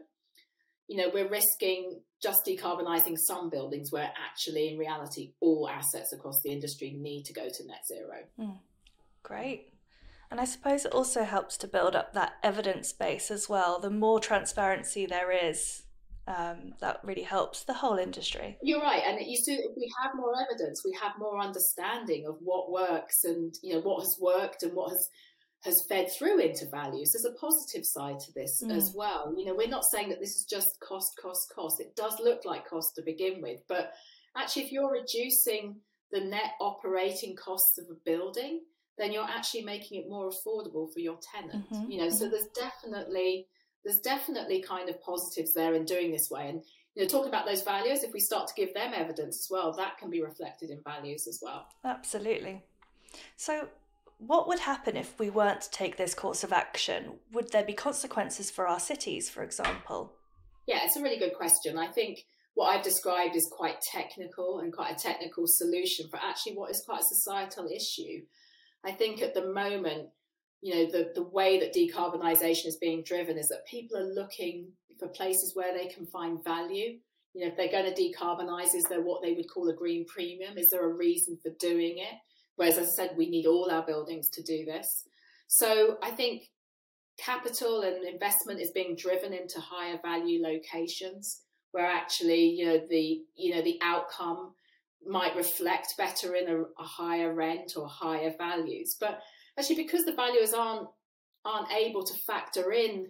you 0.90 0.96
know, 0.96 1.08
we're 1.14 1.28
risking 1.28 2.00
just 2.20 2.40
decarbonising 2.44 3.16
some 3.16 3.48
buildings 3.48 3.92
where 3.92 4.10
actually, 4.28 4.70
in 4.70 4.76
reality, 4.76 5.34
all 5.38 5.68
assets 5.68 6.12
across 6.12 6.42
the 6.42 6.50
industry 6.50 6.96
need 6.98 7.22
to 7.26 7.32
go 7.32 7.48
to 7.48 7.66
net 7.66 7.86
zero. 7.86 8.16
Mm, 8.36 8.58
great. 9.22 9.72
And 10.32 10.40
I 10.40 10.44
suppose 10.44 10.84
it 10.84 10.92
also 10.92 11.22
helps 11.22 11.56
to 11.58 11.68
build 11.68 11.94
up 11.94 12.12
that 12.14 12.32
evidence 12.42 12.92
base 12.92 13.30
as 13.30 13.48
well. 13.48 13.78
The 13.78 13.88
more 13.88 14.18
transparency 14.18 15.06
there 15.06 15.30
is, 15.30 15.84
um, 16.26 16.74
that 16.80 16.98
really 17.04 17.22
helps 17.22 17.62
the 17.62 17.74
whole 17.74 17.96
industry. 17.96 18.58
You're 18.60 18.82
right, 18.82 19.02
and 19.06 19.20
you 19.24 19.36
see, 19.36 19.54
if 19.54 19.76
we 19.76 19.88
have 20.02 20.16
more 20.16 20.34
evidence, 20.42 20.82
we 20.84 20.96
have 21.00 21.12
more 21.20 21.38
understanding 21.38 22.26
of 22.26 22.36
what 22.40 22.70
works 22.72 23.22
and 23.22 23.54
you 23.62 23.74
know 23.74 23.80
what 23.80 24.00
has 24.00 24.16
worked 24.20 24.64
and 24.64 24.72
what 24.74 24.90
has 24.90 25.08
has 25.62 25.84
fed 25.88 26.10
through 26.10 26.40
into 26.40 26.66
values. 26.70 27.12
There's 27.12 27.34
a 27.34 27.38
positive 27.38 27.84
side 27.84 28.18
to 28.20 28.32
this 28.32 28.62
mm. 28.64 28.74
as 28.74 28.94
well. 28.96 29.34
You 29.36 29.44
know, 29.44 29.54
we're 29.54 29.68
not 29.68 29.84
saying 29.84 30.08
that 30.08 30.20
this 30.20 30.36
is 30.36 30.46
just 30.48 30.80
cost, 30.80 31.18
cost, 31.20 31.52
cost. 31.54 31.80
It 31.80 31.94
does 31.96 32.18
look 32.18 32.44
like 32.44 32.68
cost 32.68 32.94
to 32.96 33.02
begin 33.02 33.42
with, 33.42 33.60
but 33.68 33.92
actually, 34.36 34.62
if 34.62 34.72
you're 34.72 34.90
reducing 34.90 35.76
the 36.12 36.20
net 36.20 36.52
operating 36.60 37.36
costs 37.36 37.78
of 37.78 37.86
a 37.90 37.98
building, 38.04 38.60
then 38.98 39.12
you're 39.12 39.24
actually 39.24 39.62
making 39.62 40.02
it 40.02 40.08
more 40.08 40.30
affordable 40.30 40.92
for 40.92 41.00
your 41.00 41.18
tenant. 41.34 41.70
Mm-hmm. 41.70 41.90
You 41.90 41.98
know, 41.98 42.08
mm-hmm. 42.08 42.16
so 42.16 42.28
there's 42.28 42.48
definitely 42.54 43.46
there's 43.84 44.00
definitely 44.00 44.62
kind 44.62 44.88
of 44.88 45.00
positives 45.02 45.54
there 45.54 45.74
in 45.74 45.84
doing 45.84 46.12
this 46.12 46.30
way. 46.30 46.48
And 46.48 46.62
you 46.94 47.02
know, 47.02 47.08
talking 47.08 47.28
about 47.28 47.46
those 47.46 47.62
values, 47.62 48.02
if 48.02 48.12
we 48.12 48.20
start 48.20 48.48
to 48.48 48.54
give 48.54 48.74
them 48.74 48.92
evidence 48.94 49.40
as 49.40 49.48
well, 49.50 49.72
that 49.76 49.98
can 49.98 50.10
be 50.10 50.22
reflected 50.22 50.70
in 50.70 50.80
values 50.82 51.26
as 51.26 51.40
well. 51.42 51.66
Absolutely. 51.84 52.62
So, 53.36 53.68
what 54.20 54.46
would 54.46 54.60
happen 54.60 54.96
if 54.96 55.18
we 55.18 55.30
weren't 55.30 55.62
to 55.62 55.70
take 55.70 55.96
this 55.96 56.14
course 56.14 56.44
of 56.44 56.52
action? 56.52 57.18
Would 57.32 57.52
there 57.52 57.64
be 57.64 57.72
consequences 57.72 58.50
for 58.50 58.68
our 58.68 58.78
cities, 58.78 59.30
for 59.30 59.42
example? 59.42 60.12
Yeah, 60.66 60.80
it's 60.84 60.96
a 60.96 61.02
really 61.02 61.18
good 61.18 61.34
question. 61.34 61.78
I 61.78 61.86
think 61.86 62.26
what 62.54 62.66
I've 62.68 62.84
described 62.84 63.34
is 63.34 63.50
quite 63.50 63.80
technical 63.80 64.60
and 64.60 64.72
quite 64.72 64.94
a 64.94 65.02
technical 65.02 65.46
solution 65.46 66.08
for 66.10 66.18
actually 66.22 66.52
what 66.52 66.70
is 66.70 66.82
quite 66.84 67.00
a 67.00 67.04
societal 67.04 67.68
issue. 67.74 68.20
I 68.84 68.92
think 68.92 69.22
at 69.22 69.32
the 69.32 69.52
moment, 69.52 70.10
you 70.60 70.74
know, 70.74 70.90
the, 70.90 71.12
the 71.14 71.22
way 71.22 71.58
that 71.58 71.74
decarbonisation 71.74 72.66
is 72.66 72.76
being 72.76 73.02
driven 73.02 73.38
is 73.38 73.48
that 73.48 73.66
people 73.66 73.96
are 73.96 74.14
looking 74.14 74.68
for 74.98 75.08
places 75.08 75.56
where 75.56 75.72
they 75.72 75.86
can 75.86 76.04
find 76.04 76.44
value. 76.44 76.98
You 77.32 77.46
know, 77.46 77.52
if 77.52 77.56
they're 77.56 77.72
going 77.72 77.92
to 77.92 77.98
decarbonise, 77.98 78.74
is 78.74 78.84
there 78.84 79.00
what 79.00 79.22
they 79.22 79.32
would 79.32 79.48
call 79.48 79.70
a 79.70 79.74
green 79.74 80.04
premium? 80.04 80.58
Is 80.58 80.68
there 80.68 80.84
a 80.84 80.94
reason 80.94 81.38
for 81.42 81.50
doing 81.58 81.98
it? 81.98 82.18
Whereas, 82.60 82.76
as 82.76 82.88
I 82.88 82.90
said, 82.90 83.16
we 83.16 83.30
need 83.30 83.46
all 83.46 83.70
our 83.70 83.80
buildings 83.80 84.28
to 84.34 84.42
do 84.42 84.66
this. 84.66 85.04
So 85.46 85.96
I 86.02 86.10
think 86.10 86.50
capital 87.16 87.80
and 87.80 88.06
investment 88.06 88.60
is 88.60 88.70
being 88.70 88.96
driven 88.96 89.32
into 89.32 89.58
higher 89.60 89.98
value 90.04 90.42
locations 90.42 91.40
where 91.72 91.86
actually, 91.86 92.50
you 92.50 92.66
know, 92.66 92.80
the 92.90 93.22
you 93.34 93.54
know 93.54 93.62
the 93.62 93.78
outcome 93.80 94.52
might 95.06 95.36
reflect 95.36 95.94
better 95.96 96.34
in 96.34 96.50
a, 96.50 96.60
a 96.78 96.84
higher 96.84 97.32
rent 97.32 97.78
or 97.78 97.88
higher 97.88 98.34
values. 98.36 98.94
But 99.00 99.20
actually 99.58 99.76
because 99.76 100.04
the 100.04 100.12
valuers 100.12 100.52
aren't 100.52 100.86
aren't 101.46 101.72
able 101.72 102.04
to 102.04 102.14
factor 102.26 102.72
in 102.72 103.06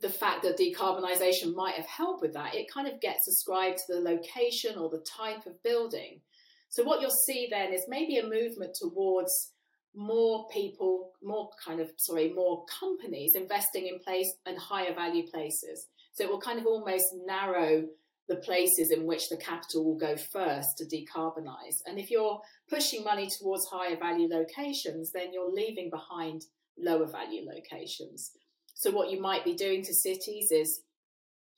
the 0.00 0.08
fact 0.08 0.44
that 0.44 0.56
decarbonisation 0.56 1.54
might 1.54 1.74
have 1.74 1.84
helped 1.84 2.22
with 2.22 2.32
that, 2.32 2.54
it 2.54 2.72
kind 2.72 2.88
of 2.88 3.02
gets 3.02 3.28
ascribed 3.28 3.80
to 3.80 3.96
the 3.96 4.00
location 4.00 4.78
or 4.78 4.88
the 4.88 5.04
type 5.06 5.44
of 5.44 5.62
building. 5.62 6.22
So 6.70 6.84
what 6.84 7.00
you'll 7.00 7.10
see 7.10 7.48
then 7.50 7.72
is 7.72 7.84
maybe 7.88 8.18
a 8.18 8.22
movement 8.22 8.74
towards 8.80 9.52
more 9.94 10.48
people, 10.48 11.12
more 11.22 11.50
kind 11.64 11.80
of 11.80 11.90
sorry, 11.98 12.32
more 12.32 12.64
companies 12.66 13.34
investing 13.34 13.88
in 13.88 13.98
place 13.98 14.32
and 14.46 14.56
higher 14.56 14.94
value 14.94 15.26
places. 15.28 15.88
So 16.12 16.24
it 16.24 16.30
will 16.30 16.40
kind 16.40 16.58
of 16.58 16.66
almost 16.66 17.04
narrow 17.26 17.84
the 18.28 18.36
places 18.36 18.92
in 18.92 19.04
which 19.06 19.28
the 19.28 19.36
capital 19.36 19.84
will 19.84 19.98
go 19.98 20.16
first 20.16 20.68
to 20.78 20.84
decarbonise. 20.84 21.82
And 21.86 21.98
if 21.98 22.10
you're 22.10 22.40
pushing 22.68 23.02
money 23.02 23.28
towards 23.38 23.66
higher 23.66 23.96
value 23.96 24.28
locations, 24.28 25.10
then 25.10 25.32
you're 25.32 25.52
leaving 25.52 25.90
behind 25.90 26.42
lower 26.78 27.06
value 27.06 27.42
locations. 27.44 28.30
So 28.74 28.92
what 28.92 29.10
you 29.10 29.20
might 29.20 29.44
be 29.44 29.54
doing 29.54 29.82
to 29.82 29.92
cities 29.92 30.52
is, 30.52 30.82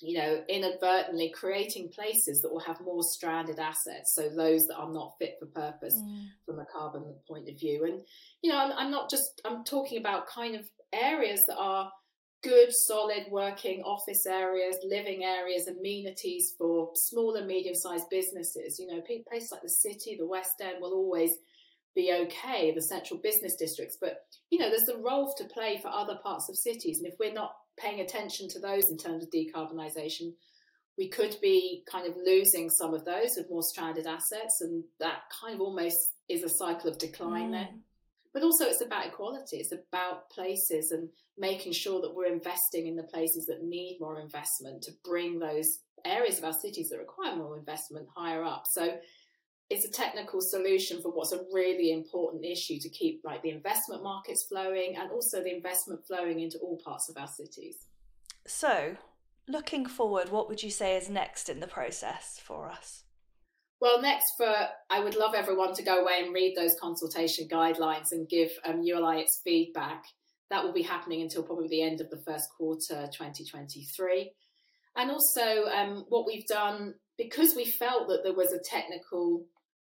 you 0.02 0.18
know, 0.18 0.42
inadvertently 0.48 1.32
creating 1.34 1.88
places 1.94 2.42
that 2.42 2.52
will 2.52 2.60
have 2.60 2.80
more 2.80 3.02
stranded 3.02 3.58
assets. 3.58 4.14
So 4.14 4.28
those 4.28 4.66
that 4.66 4.76
are 4.76 4.92
not 4.92 5.14
fit 5.18 5.36
for 5.38 5.46
purpose 5.46 5.94
mm. 5.94 6.26
from 6.44 6.58
a 6.58 6.66
carbon 6.66 7.14
point 7.28 7.48
of 7.48 7.58
view. 7.58 7.84
And, 7.84 8.02
you 8.42 8.50
know, 8.50 8.58
I'm, 8.58 8.72
I'm 8.72 8.90
not 8.90 9.08
just, 9.08 9.40
I'm 9.44 9.64
talking 9.64 9.98
about 9.98 10.26
kind 10.26 10.56
of 10.56 10.68
areas 10.92 11.44
that 11.46 11.56
are 11.56 11.90
good, 12.42 12.72
solid 12.72 13.26
working 13.30 13.82
office 13.82 14.26
areas, 14.26 14.76
living 14.82 15.22
areas, 15.22 15.68
amenities 15.68 16.54
for 16.58 16.90
small 16.94 17.36
and 17.36 17.46
medium 17.46 17.76
sized 17.76 18.10
businesses. 18.10 18.80
You 18.80 18.88
know, 18.88 19.00
places 19.00 19.50
like 19.52 19.62
the 19.62 19.68
city, 19.68 20.16
the 20.18 20.26
West 20.26 20.60
End 20.60 20.78
will 20.80 20.94
always 20.94 21.30
be 21.94 22.12
okay, 22.26 22.72
the 22.74 22.82
central 22.82 23.20
business 23.20 23.54
districts. 23.54 23.98
But, 24.00 24.16
you 24.50 24.58
know, 24.58 24.70
there's 24.70 24.88
a 24.88 25.00
role 25.00 25.32
to 25.38 25.44
play 25.44 25.78
for 25.80 25.88
other 25.88 26.18
parts 26.22 26.48
of 26.48 26.56
cities. 26.56 26.98
And 26.98 27.06
if 27.06 27.14
we're 27.20 27.32
not 27.32 27.52
paying 27.78 28.00
attention 28.00 28.48
to 28.48 28.60
those 28.60 28.90
in 28.90 28.96
terms 28.96 29.24
of 29.24 29.30
decarbonisation, 29.30 30.32
we 30.98 31.08
could 31.08 31.36
be 31.40 31.84
kind 31.90 32.06
of 32.06 32.16
losing 32.24 32.68
some 32.70 32.94
of 32.94 33.04
those 33.04 33.30
with 33.36 33.50
more 33.50 33.62
stranded 33.62 34.06
assets. 34.06 34.60
And 34.60 34.84
that 35.00 35.22
kind 35.40 35.54
of 35.54 35.60
almost 35.60 35.96
is 36.28 36.42
a 36.42 36.48
cycle 36.48 36.90
of 36.90 36.98
decline 36.98 37.48
mm. 37.48 37.52
then 37.52 37.82
but 38.32 38.42
also 38.42 38.64
it's 38.64 38.82
about 38.82 39.06
equality. 39.06 39.58
It's 39.58 39.72
about 39.72 40.30
places 40.30 40.90
and 40.90 41.08
making 41.38 41.72
sure 41.72 42.00
that 42.00 42.14
we're 42.14 42.32
investing 42.32 42.86
in 42.86 42.96
the 42.96 43.02
places 43.02 43.46
that 43.46 43.62
need 43.62 43.98
more 44.00 44.20
investment 44.20 44.82
to 44.82 44.92
bring 45.04 45.38
those 45.38 45.80
areas 46.04 46.38
of 46.38 46.44
our 46.44 46.52
cities 46.52 46.88
that 46.88 46.98
require 46.98 47.36
more 47.36 47.58
investment 47.58 48.08
higher 48.14 48.42
up. 48.42 48.64
So 48.70 48.96
it's 49.70 49.84
a 49.86 49.90
technical 49.90 50.40
solution 50.40 51.00
for 51.00 51.10
what's 51.10 51.32
a 51.32 51.40
really 51.52 51.92
important 51.92 52.44
issue 52.44 52.78
to 52.80 52.88
keep 52.90 53.22
like 53.24 53.42
the 53.42 53.50
investment 53.50 54.02
markets 54.02 54.44
flowing 54.48 54.96
and 54.98 55.10
also 55.10 55.42
the 55.42 55.54
investment 55.54 56.00
flowing 56.06 56.40
into 56.40 56.58
all 56.58 56.78
parts 56.84 57.08
of 57.08 57.16
our 57.20 57.28
cities. 57.28 57.76
So, 58.46 58.96
looking 59.48 59.86
forward, 59.86 60.30
what 60.30 60.48
would 60.48 60.62
you 60.62 60.70
say 60.70 60.96
is 60.96 61.08
next 61.08 61.48
in 61.48 61.60
the 61.60 61.66
process 61.66 62.40
for 62.42 62.68
us? 62.68 63.04
Well, 63.80 64.00
next 64.00 64.34
for 64.36 64.54
I 64.90 65.00
would 65.00 65.16
love 65.16 65.34
everyone 65.34 65.74
to 65.74 65.82
go 65.82 66.02
away 66.02 66.20
and 66.22 66.32
read 66.32 66.54
those 66.56 66.76
consultation 66.80 67.48
guidelines 67.48 68.12
and 68.12 68.28
give 68.28 68.50
um, 68.64 68.80
ULI 68.82 69.20
its 69.22 69.40
feedback. 69.42 70.04
That 70.50 70.62
will 70.62 70.72
be 70.72 70.82
happening 70.82 71.22
until 71.22 71.42
probably 71.42 71.66
the 71.68 71.82
end 71.82 72.00
of 72.00 72.08
the 72.10 72.22
first 72.24 72.44
quarter 72.56 73.08
2023. 73.12 74.30
And 74.96 75.10
also, 75.10 75.64
um, 75.66 76.04
what 76.08 76.26
we've 76.26 76.46
done 76.46 76.94
because 77.18 77.54
we 77.54 77.64
felt 77.64 78.08
that 78.08 78.22
there 78.24 78.34
was 78.34 78.52
a 78.52 78.58
technical 78.58 79.44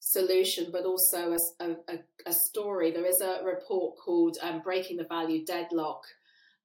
solution, 0.00 0.68
but 0.70 0.84
also 0.84 1.36
a, 1.60 1.70
a, 1.70 1.98
a 2.26 2.32
story. 2.32 2.90
There 2.90 3.06
is 3.06 3.20
a 3.20 3.42
report 3.44 3.96
called 3.98 4.36
um, 4.42 4.60
"Breaking 4.62 4.96
the 4.96 5.04
Value 5.04 5.44
Deadlock." 5.44 6.02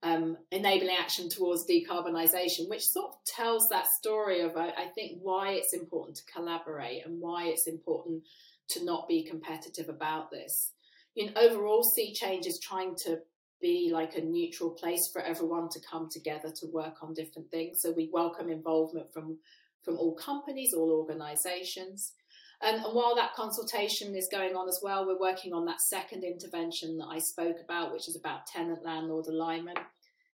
um, 0.02 0.38
enabling 0.52 0.96
action 0.98 1.30
towards 1.30 1.66
decarbonisation, 1.70 2.70
which 2.70 2.86
sort 2.86 3.12
of 3.12 3.26
tells 3.26 3.68
that 3.70 3.86
story 4.00 4.42
of, 4.42 4.56
I, 4.56 4.70
I 4.70 4.88
think, 4.96 5.20
why 5.22 5.52
it's 5.52 5.74
important 5.74 6.18
to 6.18 6.32
collaborate 6.32 7.06
and 7.06 7.20
why 7.20 7.48
it's 7.48 7.68
important 7.68 8.24
to 8.70 8.86
not 8.86 9.08
be 9.08 9.24
competitive 9.24 9.90
about 9.90 10.32
this. 10.32 10.72
You 11.16 11.26
know, 11.26 11.34
overall, 11.36 11.84
Sea 11.84 12.14
Change 12.14 12.46
is 12.46 12.60
trying 12.60 12.96
to 13.04 13.20
be 13.62 13.90
like 13.92 14.16
a 14.16 14.22
neutral 14.22 14.72
place 14.72 15.10
for 15.12 15.22
everyone 15.22 15.70
to 15.70 15.80
come 15.90 16.10
together 16.12 16.50
to 16.60 16.68
work 16.68 16.96
on 17.02 17.14
different 17.14 17.50
things. 17.52 17.80
So 17.82 17.92
we 17.92 18.10
welcome 18.12 18.50
involvement 18.50 19.12
from 19.14 19.38
from 19.84 19.98
all 19.98 20.14
companies, 20.14 20.74
all 20.76 20.92
organisations. 20.92 22.14
And, 22.62 22.80
um, 22.80 22.86
and, 22.86 22.94
while 22.94 23.16
that 23.16 23.34
consultation 23.34 24.14
is 24.14 24.28
going 24.30 24.56
on 24.56 24.68
as 24.68 24.80
well, 24.84 25.08
we're 25.08 25.20
working 25.20 25.54
on 25.54 25.66
that 25.66 25.80
second 25.90 26.26
intervention 26.26 26.98
that 26.98 27.08
I 27.10 27.20
spoke 27.20 27.56
about, 27.64 27.94
which 27.94 28.10
is 28.10 28.18
about 28.20 28.46
tenant 28.46 28.84
landlord 28.84 29.28
alignment. 29.28 29.80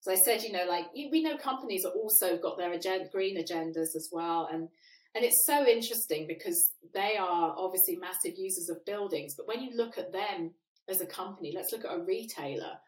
So 0.02 0.12
I 0.12 0.16
said, 0.16 0.44
you 0.44 0.52
know, 0.52 0.66
like 0.68 0.86
we 0.94 1.22
know 1.22 1.38
companies 1.38 1.86
are 1.86 1.92
also 1.92 2.38
got 2.38 2.58
their 2.58 2.72
agenda, 2.72 3.10
green 3.12 3.38
agendas 3.38 3.96
as 3.96 4.10
well, 4.12 4.48
and 4.52 4.68
and 5.14 5.26
it's 5.26 5.46
so 5.46 5.66
interesting 5.68 6.26
because 6.28 6.72
they 6.94 7.18
are 7.18 7.54
obviously 7.58 7.98
massive 7.98 8.38
users 8.38 8.70
of 8.70 8.86
buildings, 8.86 9.36
but 9.36 9.48
when 9.48 9.62
you 9.62 9.76
look 9.76 9.98
at 9.98 10.14
them 10.14 10.52
as 10.90 11.02
a 11.02 11.06
company, 11.06 11.52
let's 11.54 11.72
look 11.72 11.86
at 11.86 11.96
a 11.96 12.04
retailer. 12.04 12.80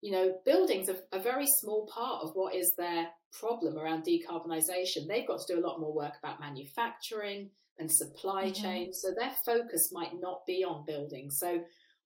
You 0.00 0.12
know, 0.12 0.34
buildings 0.46 0.88
are 0.88 0.96
a 1.12 1.20
very 1.20 1.46
small 1.46 1.86
part 1.92 2.22
of 2.22 2.30
what 2.34 2.54
is 2.54 2.72
their 2.78 3.08
problem 3.38 3.76
around 3.76 4.04
decarbonisation. 4.04 5.06
They've 5.06 5.26
got 5.26 5.40
to 5.46 5.54
do 5.54 5.60
a 5.60 5.66
lot 5.66 5.80
more 5.80 5.94
work 5.94 6.14
about 6.22 6.40
manufacturing 6.40 7.50
and 7.78 7.90
supply 7.90 8.44
mm-hmm. 8.44 8.62
chain. 8.62 8.92
So 8.92 9.08
their 9.14 9.32
focus 9.44 9.90
might 9.92 10.12
not 10.18 10.40
be 10.46 10.64
on 10.64 10.86
buildings. 10.86 11.36
So 11.38 11.60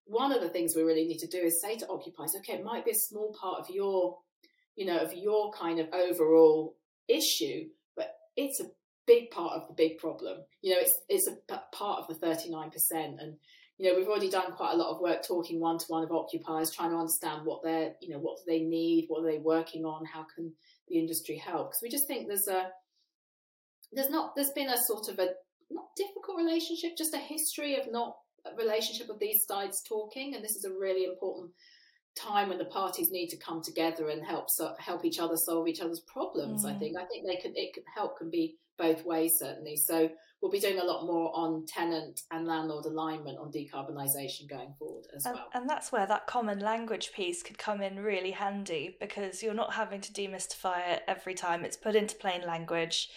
one 0.06 0.32
of 0.32 0.42
the 0.42 0.48
things 0.48 0.74
we 0.74 0.82
really 0.82 1.06
need 1.06 1.18
to 1.18 1.28
do 1.28 1.38
is 1.38 1.62
say 1.62 1.76
to 1.76 1.88
occupiers, 1.88 2.34
okay, 2.38 2.54
it 2.54 2.64
might 2.64 2.84
be 2.84 2.90
a 2.90 3.08
small 3.08 3.34
part 3.40 3.60
of 3.60 3.70
your 3.70 4.18
you 4.76 4.86
know, 4.86 4.98
of 4.98 5.14
your 5.14 5.52
kind 5.52 5.78
of 5.78 5.88
overall 5.92 6.76
issue, 7.08 7.66
but 7.96 8.14
it's 8.36 8.60
a 8.60 8.64
big 9.06 9.30
part 9.30 9.52
of 9.54 9.68
the 9.68 9.74
big 9.74 9.98
problem. 9.98 10.38
You 10.62 10.74
know, 10.74 10.80
it's 10.80 10.98
it's 11.08 11.28
a 11.28 11.60
part 11.72 12.00
of 12.00 12.08
the 12.08 12.14
thirty 12.14 12.50
nine 12.50 12.70
percent, 12.70 13.20
and 13.20 13.36
you 13.78 13.90
know, 13.90 13.98
we've 13.98 14.08
already 14.08 14.30
done 14.30 14.52
quite 14.52 14.72
a 14.72 14.76
lot 14.76 14.94
of 14.94 15.00
work 15.00 15.26
talking 15.26 15.60
one 15.60 15.78
to 15.78 15.86
one 15.88 16.04
of 16.04 16.12
occupiers, 16.12 16.70
trying 16.70 16.90
to 16.90 16.96
understand 16.96 17.44
what 17.44 17.62
they're, 17.64 17.92
you 18.00 18.10
know, 18.10 18.20
what 18.20 18.38
do 18.38 18.44
they 18.46 18.60
need, 18.60 19.06
what 19.08 19.24
are 19.24 19.30
they 19.30 19.38
working 19.38 19.84
on, 19.84 20.04
how 20.04 20.24
can 20.34 20.52
the 20.88 20.98
industry 20.98 21.36
help? 21.36 21.70
Because 21.70 21.80
we 21.82 21.90
just 21.90 22.06
think 22.06 22.28
there's 22.28 22.48
a 22.48 22.68
there's 23.92 24.10
not 24.10 24.34
there's 24.36 24.52
been 24.54 24.68
a 24.68 24.76
sort 24.86 25.08
of 25.08 25.18
a 25.18 25.28
not 25.70 25.86
difficult 25.96 26.36
relationship, 26.36 26.96
just 26.96 27.14
a 27.14 27.18
history 27.18 27.76
of 27.76 27.90
not 27.90 28.16
a 28.46 28.54
relationship 28.56 29.08
of 29.08 29.18
these 29.18 29.44
sides 29.48 29.82
talking, 29.88 30.34
and 30.34 30.44
this 30.44 30.56
is 30.56 30.64
a 30.64 30.78
really 30.78 31.04
important 31.04 31.50
time 32.16 32.48
when 32.48 32.58
the 32.58 32.64
parties 32.66 33.10
need 33.10 33.28
to 33.28 33.36
come 33.38 33.60
together 33.60 34.08
and 34.08 34.24
help 34.24 34.46
so, 34.48 34.72
help 34.78 35.04
each 35.04 35.18
other 35.18 35.34
solve 35.36 35.66
each 35.66 35.80
other's 35.80 36.02
problems. 36.06 36.64
Mm. 36.64 36.74
I 36.74 36.78
think 36.78 36.96
I 36.96 37.04
think 37.06 37.26
they 37.26 37.36
can 37.36 37.52
it 37.56 37.74
can 37.74 37.82
help 37.94 38.18
can 38.18 38.30
be 38.30 38.56
both 38.78 39.04
ways 39.04 39.38
certainly. 39.38 39.76
So 39.76 40.10
we'll 40.40 40.50
be 40.50 40.60
doing 40.60 40.78
a 40.78 40.84
lot 40.84 41.06
more 41.06 41.30
on 41.34 41.64
tenant 41.66 42.20
and 42.30 42.46
landlord 42.46 42.84
alignment 42.84 43.38
on 43.38 43.50
decarbonisation 43.50 44.48
going 44.48 44.74
forward 44.78 45.06
as 45.16 45.24
and, 45.24 45.34
well. 45.34 45.48
And 45.54 45.68
that's 45.68 45.90
where 45.90 46.06
that 46.06 46.26
common 46.26 46.58
language 46.58 47.12
piece 47.12 47.42
could 47.42 47.56
come 47.56 47.80
in 47.80 47.98
really 48.00 48.32
handy 48.32 48.96
because 49.00 49.42
you're 49.42 49.54
not 49.54 49.72
having 49.74 50.00
to 50.02 50.12
demystify 50.12 50.92
it 50.92 51.02
every 51.08 51.34
time 51.34 51.64
it's 51.64 51.76
put 51.76 51.96
into 51.96 52.14
plain 52.16 52.42
language. 52.46 53.08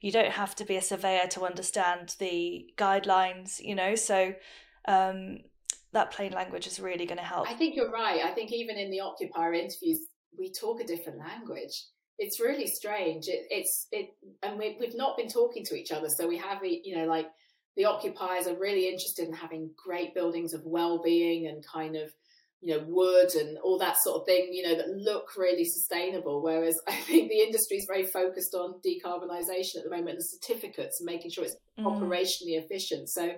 You 0.00 0.10
don't 0.10 0.32
have 0.32 0.54
to 0.56 0.64
be 0.64 0.76
a 0.76 0.82
surveyor 0.82 1.26
to 1.32 1.44
understand 1.44 2.16
the 2.18 2.70
guidelines, 2.78 3.60
you 3.60 3.74
know. 3.74 3.94
So 3.94 4.32
um, 4.88 5.40
that 5.92 6.12
plain 6.12 6.32
language 6.32 6.66
is 6.66 6.80
really 6.80 7.04
going 7.04 7.18
to 7.18 7.24
help. 7.24 7.50
I 7.50 7.54
think 7.54 7.76
you're 7.76 7.90
right. 7.90 8.24
I 8.24 8.32
think 8.32 8.52
even 8.52 8.78
in 8.78 8.90
the 8.90 9.00
occupier 9.00 9.52
interviews, 9.52 10.00
we 10.38 10.50
talk 10.50 10.80
a 10.80 10.86
different 10.86 11.18
language. 11.18 11.84
It's 12.22 12.38
really 12.38 12.66
strange. 12.66 13.28
It, 13.28 13.46
it's 13.50 13.88
it, 13.90 14.10
and 14.42 14.58
we, 14.58 14.76
we've 14.78 14.94
not 14.94 15.16
been 15.16 15.28
talking 15.28 15.64
to 15.64 15.74
each 15.74 15.90
other, 15.90 16.08
so 16.16 16.28
we 16.28 16.36
have 16.36 16.58
you 16.62 16.96
know 16.96 17.06
like 17.06 17.26
the 17.76 17.86
occupiers 17.86 18.46
are 18.46 18.58
really 18.58 18.86
interested 18.86 19.26
in 19.26 19.34
having 19.34 19.70
great 19.82 20.14
buildings 20.14 20.52
of 20.52 20.60
well-being 20.64 21.46
and 21.46 21.64
kind 21.66 21.96
of 21.96 22.12
you 22.60 22.76
know 22.76 22.84
wood 22.86 23.34
and 23.34 23.56
all 23.64 23.78
that 23.78 23.96
sort 24.02 24.20
of 24.20 24.26
thing 24.26 24.48
you 24.52 24.62
know 24.62 24.76
that 24.76 24.88
look 24.88 25.28
really 25.36 25.64
sustainable 25.64 26.42
whereas 26.42 26.74
i 26.88 26.92
think 26.92 27.30
the 27.30 27.40
industry 27.40 27.78
is 27.78 27.86
very 27.88 28.04
focused 28.04 28.54
on 28.54 28.74
decarbonisation 28.86 29.78
at 29.78 29.84
the 29.84 29.90
moment 29.90 30.18
and 30.18 30.24
certificates 30.24 31.00
and 31.00 31.06
making 31.06 31.30
sure 31.30 31.44
it's 31.44 31.56
mm. 31.78 31.84
operationally 31.84 32.62
efficient 32.62 33.08
so 33.08 33.30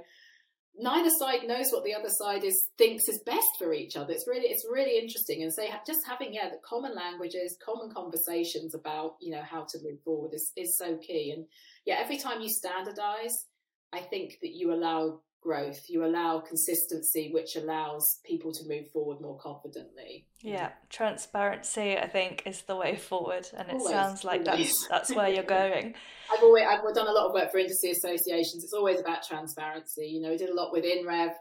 neither 0.79 1.11
side 1.11 1.47
knows 1.47 1.71
what 1.71 1.85
the 1.85 1.95
other 1.95 2.09
side 2.09 2.45
is 2.45 2.71
thinks 2.79 3.09
is 3.09 3.23
best 3.25 3.49
for 3.59 3.73
each 3.73 3.97
other. 3.97 4.13
It's 4.13 4.27
really 4.27 4.47
it's 4.47 4.67
really 4.71 4.99
interesting, 4.99 5.43
and 5.43 5.53
so 5.53 5.65
just 5.87 6.01
having 6.07 6.33
yeah 6.33 6.49
the 6.49 6.61
common 6.65 6.95
languages, 6.95 7.57
common 7.65 7.93
conversations 7.93 8.75
about 8.75 9.17
you 9.21 9.31
know 9.31 9.43
how 9.43 9.67
to 9.71 9.79
move 9.83 10.01
forward 10.05 10.33
is 10.35 10.53
is 10.57 10.77
so 10.79 10.97
key. 10.99 11.33
And 11.37 11.47
yeah, 11.85 11.97
every 11.99 12.19
time 12.19 12.41
you 12.41 12.49
standardize, 12.49 13.47
I 13.93 14.01
think 14.01 14.39
that 14.43 14.55
you 14.55 14.73
allow 14.73 15.21
growth, 15.43 15.87
you 15.89 16.05
allow 16.05 16.41
consistency, 16.41 17.31
which 17.33 17.57
allows 17.57 18.21
people 18.25 18.53
to 18.53 18.67
move 18.67 18.91
forward 18.91 19.21
more 19.21 19.37
confidently. 19.39 20.27
Yeah, 20.41 20.71
transparency, 20.89 21.97
I 21.99 22.09
think, 22.09 22.43
is 22.47 22.63
the 22.63 22.77
way 22.77 22.97
forward, 22.97 23.49
and 23.57 23.69
it 23.69 23.75
always, 23.75 23.89
sounds 23.89 24.25
like 24.25 24.47
always. 24.47 24.69
that's 24.89 24.89
that's 24.89 25.15
where 25.15 25.29
you're 25.29 25.43
going. 25.61 25.95
I've 26.33 26.43
always 26.43 26.65
I've 26.67 26.95
done 26.95 27.09
a 27.09 27.13
lot 27.13 27.27
of 27.27 27.35
work 27.35 27.51
for 27.51 27.59
industry 27.59 27.91
associations. 27.91 28.65
It's 28.65 28.73
always 28.73 29.01
about 29.01 29.23
transparency. 29.27 30.07
You 30.07 30.23
know, 30.23 30.31
we 30.31 30.37
did 30.37 30.51
a 30.51 30.55
lot 30.55 30.73
with 30.73 30.85
INREV 30.85 31.33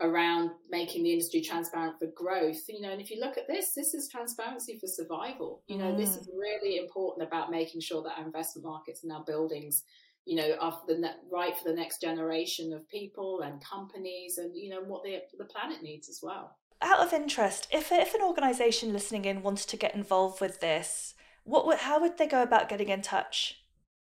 around 0.00 0.50
making 0.70 1.02
the 1.04 1.12
industry 1.12 1.40
transparent 1.40 1.98
for 1.98 2.06
growth. 2.14 2.60
You 2.68 2.82
know, 2.82 2.90
and 2.90 3.00
if 3.00 3.10
you 3.10 3.18
look 3.20 3.38
at 3.38 3.48
this, 3.48 3.72
this 3.74 3.94
is 3.94 4.08
transparency 4.10 4.78
for 4.78 4.86
survival. 4.86 5.62
You 5.66 5.78
know, 5.78 5.92
mm. 5.92 5.96
this 5.96 6.16
is 6.16 6.28
really 6.36 6.78
important 6.78 7.26
about 7.26 7.50
making 7.50 7.80
sure 7.80 8.02
that 8.02 8.18
our 8.18 8.26
investment 8.26 8.66
markets 8.66 9.02
and 9.02 9.12
our 9.12 9.24
buildings 9.24 9.82
you 10.26 10.36
know, 10.36 10.56
of 10.60 10.80
the 10.86 10.98
ne- 10.98 11.14
right 11.30 11.56
for 11.56 11.68
the 11.68 11.74
next 11.74 12.00
generation 12.00 12.72
of 12.72 12.88
people 12.88 13.40
and 13.42 13.64
companies, 13.64 14.38
and 14.38 14.54
you 14.54 14.68
know 14.68 14.82
what 14.82 15.02
the 15.02 15.22
the 15.38 15.44
planet 15.44 15.82
needs 15.82 16.08
as 16.08 16.20
well. 16.22 16.56
Out 16.82 16.98
of 16.98 17.12
interest, 17.12 17.68
if 17.70 17.90
if 17.92 18.14
an 18.14 18.22
organisation 18.22 18.92
listening 18.92 19.24
in 19.24 19.42
wanted 19.42 19.68
to 19.68 19.76
get 19.76 19.94
involved 19.94 20.40
with 20.40 20.60
this, 20.60 21.14
what 21.44 21.66
would 21.66 21.78
how 21.78 22.00
would 22.00 22.18
they 22.18 22.26
go 22.26 22.42
about 22.42 22.68
getting 22.68 22.88
in 22.88 23.02
touch? 23.02 23.62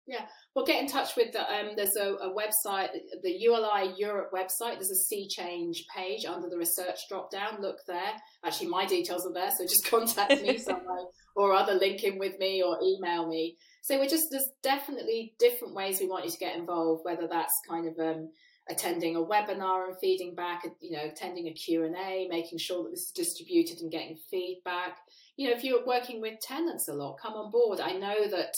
Yeah, 0.07 0.27
well, 0.55 0.65
get 0.65 0.83
in 0.83 0.89
touch 0.89 1.17
with 1.17 1.33
the, 1.33 1.41
um, 1.41 1.71
there's 1.77 1.95
a, 1.97 2.15
a, 2.15 2.35
website, 2.35 2.89
the 3.23 3.31
ULI 3.31 3.95
Europe 3.97 4.33
website. 4.35 4.75
There's 4.75 4.91
a 4.91 4.97
sea 4.97 5.29
change 5.29 5.85
page 5.95 6.25
under 6.25 6.49
the 6.49 6.59
research 6.59 6.99
drop 7.09 7.31
down. 7.31 7.63
Look 7.63 7.79
there. 7.87 8.13
Actually, 8.45 8.69
my 8.69 8.85
details 8.85 9.25
are 9.27 9.33
there, 9.33 9.51
so 9.57 9.65
just 9.65 9.87
contact 9.91 10.43
me 10.43 10.59
somewhere 10.59 11.05
or 11.37 11.53
other 11.53 11.75
link 11.75 12.03
in 12.03 12.19
with 12.19 12.39
me 12.39 12.63
or 12.63 12.79
email 12.83 13.29
me. 13.29 13.57
So 13.83 13.99
we're 13.99 14.09
just 14.09 14.27
there's 14.31 14.51
definitely 14.63 15.35
different 15.39 15.75
ways 15.75 16.01
we 16.01 16.09
want 16.09 16.25
you 16.25 16.31
to 16.31 16.39
get 16.39 16.57
involved, 16.57 17.05
whether 17.05 17.29
that's 17.29 17.55
kind 17.69 17.87
of 17.87 17.99
um, 17.99 18.31
attending 18.69 19.17
a 19.17 19.21
webinar 19.21 19.87
and 19.87 19.97
feeding 20.01 20.35
back, 20.35 20.65
you 20.81 20.93
know, 20.93 21.05
attending 21.05 21.49
a 21.49 21.53
Q&A, 21.53 22.29
making 22.29 22.59
sure 22.59 22.85
that 22.85 22.91
this 22.91 23.01
is 23.01 23.13
distributed 23.15 23.81
and 23.81 23.91
getting 23.91 24.19
feedback. 24.31 24.99
You 25.37 25.49
know, 25.49 25.57
if 25.57 25.65
you're 25.65 25.87
working 25.87 26.21
with 26.21 26.41
tenants 26.41 26.89
a 26.89 26.95
lot, 26.95 27.19
come 27.21 27.35
on 27.35 27.51
board. 27.51 27.81
I 27.81 27.93
know 27.93 28.29
that, 28.29 28.55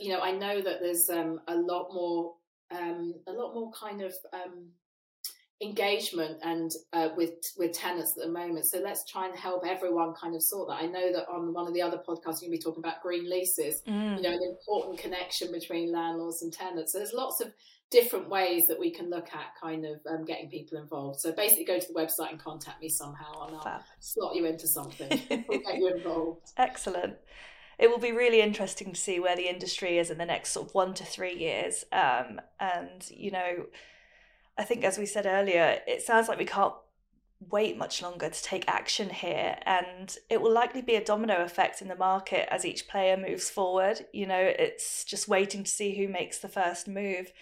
you 0.00 0.10
know, 0.10 0.20
I 0.20 0.32
know 0.32 0.60
that 0.60 0.80
there's 0.80 1.08
um, 1.10 1.40
a 1.48 1.54
lot 1.54 1.88
more, 1.92 2.34
um, 2.70 3.14
a 3.26 3.32
lot 3.32 3.54
more 3.54 3.70
kind 3.72 4.02
of 4.02 4.14
um, 4.32 4.68
engagement 5.62 6.38
and 6.42 6.70
uh, 6.92 7.10
with 7.16 7.30
with 7.56 7.72
tenants 7.72 8.14
at 8.16 8.24
the 8.24 8.32
moment. 8.32 8.66
So 8.66 8.78
let's 8.78 9.04
try 9.10 9.26
and 9.26 9.36
help 9.36 9.64
everyone 9.66 10.14
kind 10.14 10.34
of 10.34 10.42
sort 10.42 10.68
that. 10.68 10.82
I 10.82 10.86
know 10.86 11.12
that 11.12 11.28
on 11.28 11.52
one 11.54 11.66
of 11.66 11.74
the 11.74 11.82
other 11.82 11.98
podcasts 11.98 12.40
to 12.40 12.50
be 12.50 12.58
talking 12.58 12.82
about 12.82 13.02
green 13.02 13.28
leases. 13.30 13.82
Mm. 13.88 14.16
You 14.16 14.22
know, 14.22 14.30
an 14.30 14.56
important 14.58 14.98
connection 14.98 15.52
between 15.52 15.92
landlords 15.92 16.42
and 16.42 16.52
tenants. 16.52 16.92
So 16.92 16.98
there's 16.98 17.12
lots 17.12 17.40
of 17.40 17.52
different 17.90 18.28
ways 18.28 18.64
that 18.68 18.80
we 18.80 18.90
can 18.90 19.10
look 19.10 19.28
at 19.32 19.54
kind 19.62 19.84
of 19.84 20.00
um, 20.10 20.24
getting 20.24 20.48
people 20.48 20.78
involved. 20.78 21.20
So 21.20 21.32
basically, 21.32 21.64
go 21.64 21.78
to 21.78 21.86
the 21.86 21.94
website 21.94 22.30
and 22.30 22.42
contact 22.42 22.80
me 22.80 22.88
somehow, 22.88 23.46
and 23.46 23.56
I'll 23.56 23.62
Fab. 23.62 23.82
slot 24.00 24.34
you 24.34 24.46
into 24.46 24.66
something. 24.66 25.08
we'll 25.48 25.60
get 25.60 25.76
you 25.76 25.94
involved. 25.94 26.50
Excellent. 26.56 27.14
It 27.82 27.90
will 27.90 27.98
be 27.98 28.12
really 28.12 28.40
interesting 28.40 28.92
to 28.92 29.00
see 29.00 29.18
where 29.18 29.34
the 29.34 29.48
industry 29.48 29.98
is 29.98 30.08
in 30.08 30.18
the 30.18 30.24
next 30.24 30.52
sort 30.52 30.68
of 30.68 30.74
one 30.74 30.94
to 30.94 31.04
three 31.04 31.34
years. 31.34 31.84
Um, 31.92 32.40
and 32.60 33.04
you 33.10 33.32
know 33.32 33.66
I 34.56 34.64
think, 34.64 34.84
as 34.84 34.98
we 34.98 35.06
said 35.06 35.26
earlier, 35.26 35.80
it 35.86 36.02
sounds 36.02 36.28
like 36.28 36.38
we 36.38 36.44
can't 36.44 36.74
wait 37.50 37.76
much 37.76 38.00
longer 38.00 38.28
to 38.28 38.42
take 38.42 38.68
action 38.68 39.10
here 39.10 39.56
and 39.66 40.16
it 40.30 40.40
will 40.40 40.52
likely 40.52 40.80
be 40.80 40.94
a 40.94 41.04
domino 41.04 41.42
effect 41.42 41.82
in 41.82 41.88
the 41.88 41.96
market 41.96 42.46
as 42.54 42.64
each 42.64 42.86
player 42.86 43.16
moves 43.16 43.50
forward. 43.50 44.06
You 44.12 44.26
know 44.26 44.38
it's 44.38 45.02
just 45.04 45.26
waiting 45.26 45.64
to 45.64 45.70
see 45.70 45.96
who 45.96 46.06
makes 46.06 46.38
the 46.38 46.48
first 46.48 46.86
move. 46.86 47.32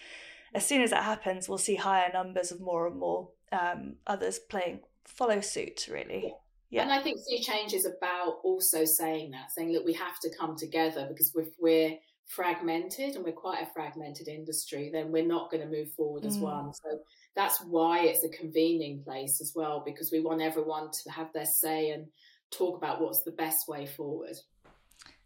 As 0.55 0.65
soon 0.65 0.81
as 0.81 0.89
that 0.89 1.03
happens 1.03 1.47
we'll 1.47 1.59
see 1.59 1.75
higher 1.75 2.09
numbers 2.11 2.51
of 2.51 2.59
more 2.59 2.87
and 2.87 2.97
more 2.97 3.29
um, 3.51 3.97
others 4.07 4.39
playing 4.39 4.79
follow 5.05 5.39
suit 5.39 5.87
really 5.91 6.33
yeah. 6.71 6.83
And 6.83 6.91
I 6.91 7.01
think 7.01 7.19
sea 7.19 7.41
change 7.41 7.73
is 7.73 7.85
about 7.85 8.39
also 8.43 8.85
saying 8.85 9.31
that, 9.31 9.51
saying 9.51 9.73
that 9.73 9.83
we 9.83 9.93
have 9.93 10.19
to 10.21 10.29
come 10.35 10.55
together 10.55 11.05
because 11.07 11.31
if 11.35 11.49
we're 11.59 11.97
fragmented 12.27 13.15
and 13.15 13.25
we're 13.25 13.33
quite 13.33 13.61
a 13.61 13.73
fragmented 13.73 14.29
industry, 14.29 14.89
then 14.91 15.11
we're 15.11 15.25
not 15.25 15.51
going 15.51 15.61
to 15.61 15.69
move 15.69 15.91
forward 15.91 16.23
mm. 16.23 16.27
as 16.27 16.37
one. 16.37 16.73
So 16.73 16.99
that's 17.35 17.61
why 17.65 18.05
it's 18.05 18.23
a 18.23 18.29
convening 18.29 19.03
place 19.03 19.41
as 19.41 19.51
well, 19.53 19.83
because 19.85 20.11
we 20.11 20.21
want 20.21 20.41
everyone 20.41 20.89
to 21.03 21.11
have 21.11 21.31
their 21.33 21.45
say 21.45 21.91
and 21.91 22.07
talk 22.51 22.77
about 22.77 23.01
what's 23.01 23.23
the 23.23 23.31
best 23.31 23.67
way 23.67 23.85
forward. 23.85 24.37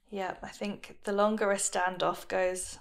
Yeah, 0.09 0.33
I 0.41 0.49
think 0.49 0.97
the 1.03 1.13
longer 1.13 1.51
a 1.51 1.57
standoff 1.57 2.27
goes, 2.27 2.79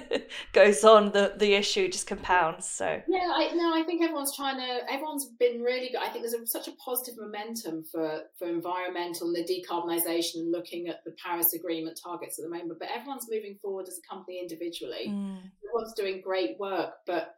goes 0.52 0.84
on, 0.84 1.12
the 1.12 1.34
the 1.36 1.54
issue 1.54 1.88
just 1.88 2.06
compounds. 2.06 2.68
So 2.68 3.00
yeah, 3.08 3.32
I 3.34 3.52
no, 3.54 3.74
I 3.74 3.82
think 3.84 4.02
everyone's 4.02 4.34
trying 4.36 4.56
to. 4.56 4.92
Everyone's 4.92 5.26
been 5.38 5.60
really 5.62 5.90
good. 5.90 6.00
I 6.00 6.08
think 6.08 6.24
there's 6.24 6.34
a, 6.34 6.46
such 6.46 6.68
a 6.68 6.72
positive 6.72 7.14
momentum 7.18 7.84
for 7.90 8.22
for 8.38 8.48
environmental 8.48 9.28
and 9.28 9.36
the 9.36 9.44
decarbonisation 9.44 10.36
and 10.36 10.52
looking 10.52 10.88
at 10.88 11.04
the 11.04 11.14
Paris 11.22 11.52
Agreement 11.54 11.98
targets 12.02 12.38
at 12.38 12.44
the 12.44 12.50
moment. 12.50 12.78
But 12.78 12.88
everyone's 12.94 13.26
moving 13.30 13.58
forward 13.60 13.86
as 13.88 13.98
a 13.98 14.08
company 14.08 14.40
individually. 14.40 15.06
Mm. 15.08 15.38
Everyone's 15.64 15.94
doing 15.96 16.20
great 16.22 16.58
work, 16.58 16.94
but 17.06 17.34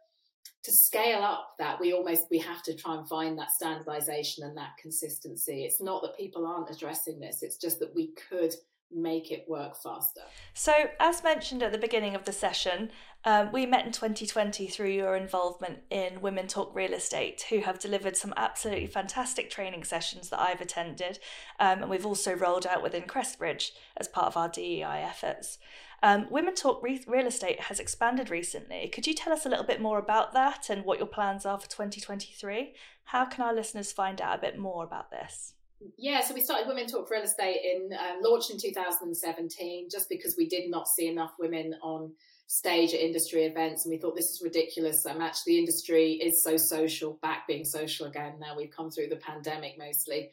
to 0.63 0.71
scale 0.71 1.21
up 1.21 1.49
that 1.59 1.79
we 1.79 1.93
almost 1.93 2.23
we 2.31 2.39
have 2.39 2.63
to 2.63 2.75
try 2.75 2.95
and 2.95 3.07
find 3.07 3.37
that 3.37 3.51
standardization 3.51 4.43
and 4.43 4.57
that 4.57 4.71
consistency 4.81 5.63
it's 5.63 5.79
not 5.79 6.01
that 6.01 6.17
people 6.17 6.45
aren't 6.45 6.69
addressing 6.75 7.19
this 7.19 7.43
it's 7.43 7.57
just 7.57 7.79
that 7.79 7.93
we 7.93 8.11
could 8.29 8.53
make 8.91 9.31
it 9.31 9.45
work 9.47 9.75
faster. 9.75 10.21
So, 10.53 10.73
as 10.99 11.23
mentioned 11.23 11.63
at 11.63 11.71
the 11.71 11.77
beginning 11.77 12.15
of 12.15 12.25
the 12.25 12.31
session, 12.31 12.91
um, 13.23 13.51
we 13.51 13.65
met 13.65 13.85
in 13.85 13.91
2020 13.91 14.67
through 14.67 14.91
your 14.91 15.15
involvement 15.15 15.79
in 15.89 16.21
Women 16.21 16.47
Talk 16.47 16.73
Real 16.75 16.93
Estate, 16.93 17.45
who 17.49 17.61
have 17.61 17.79
delivered 17.79 18.15
some 18.15 18.33
absolutely 18.37 18.87
fantastic 18.87 19.49
training 19.49 19.83
sessions 19.83 20.29
that 20.29 20.39
I've 20.39 20.61
attended. 20.61 21.19
Um, 21.59 21.81
and 21.81 21.89
we've 21.89 22.05
also 22.05 22.33
rolled 22.33 22.67
out 22.67 22.83
within 22.83 23.03
Crestbridge 23.03 23.71
as 23.97 24.07
part 24.07 24.27
of 24.27 24.37
our 24.37 24.49
DEI 24.49 25.01
efforts. 25.03 25.57
Um, 26.03 26.27
Women 26.29 26.53
Talk 26.53 26.83
Re- 26.83 27.03
Real 27.07 27.25
Estate 27.25 27.61
has 27.61 27.79
expanded 27.79 28.29
recently. 28.29 28.87
Could 28.89 29.07
you 29.07 29.15
tell 29.15 29.33
us 29.33 29.45
a 29.45 29.49
little 29.49 29.65
bit 29.65 29.81
more 29.81 29.97
about 29.97 30.33
that 30.33 30.69
and 30.69 30.85
what 30.85 30.99
your 30.99 31.07
plans 31.07 31.45
are 31.45 31.59
for 31.59 31.67
2023? 31.67 32.73
How 33.05 33.25
can 33.25 33.43
our 33.43 33.55
listeners 33.55 33.91
find 33.91 34.21
out 34.21 34.37
a 34.37 34.41
bit 34.41 34.59
more 34.59 34.83
about 34.83 35.09
this? 35.09 35.53
Yeah, 35.97 36.21
so 36.21 36.33
we 36.33 36.41
started 36.41 36.67
Women 36.67 36.87
Talk 36.87 37.09
Real 37.09 37.23
Estate 37.23 37.59
in 37.63 37.93
um, 37.93 38.21
launched 38.21 38.51
in 38.51 38.57
2017, 38.59 39.89
just 39.89 40.09
because 40.09 40.35
we 40.37 40.47
did 40.47 40.69
not 40.69 40.87
see 40.87 41.07
enough 41.07 41.33
women 41.39 41.75
on 41.81 42.13
stage 42.47 42.93
at 42.93 42.99
industry 42.99 43.43
events, 43.43 43.85
and 43.85 43.91
we 43.91 43.97
thought 43.97 44.15
this 44.15 44.29
is 44.29 44.41
ridiculous. 44.43 45.05
Um, 45.05 45.21
actually, 45.21 45.53
the 45.53 45.59
industry 45.59 46.13
is 46.13 46.43
so 46.43 46.57
social, 46.57 47.19
back 47.21 47.47
being 47.47 47.65
social 47.65 48.07
again. 48.07 48.35
Now 48.39 48.55
we've 48.55 48.71
come 48.75 48.89
through 48.89 49.07
the 49.07 49.17
pandemic 49.17 49.77
mostly, 49.77 50.29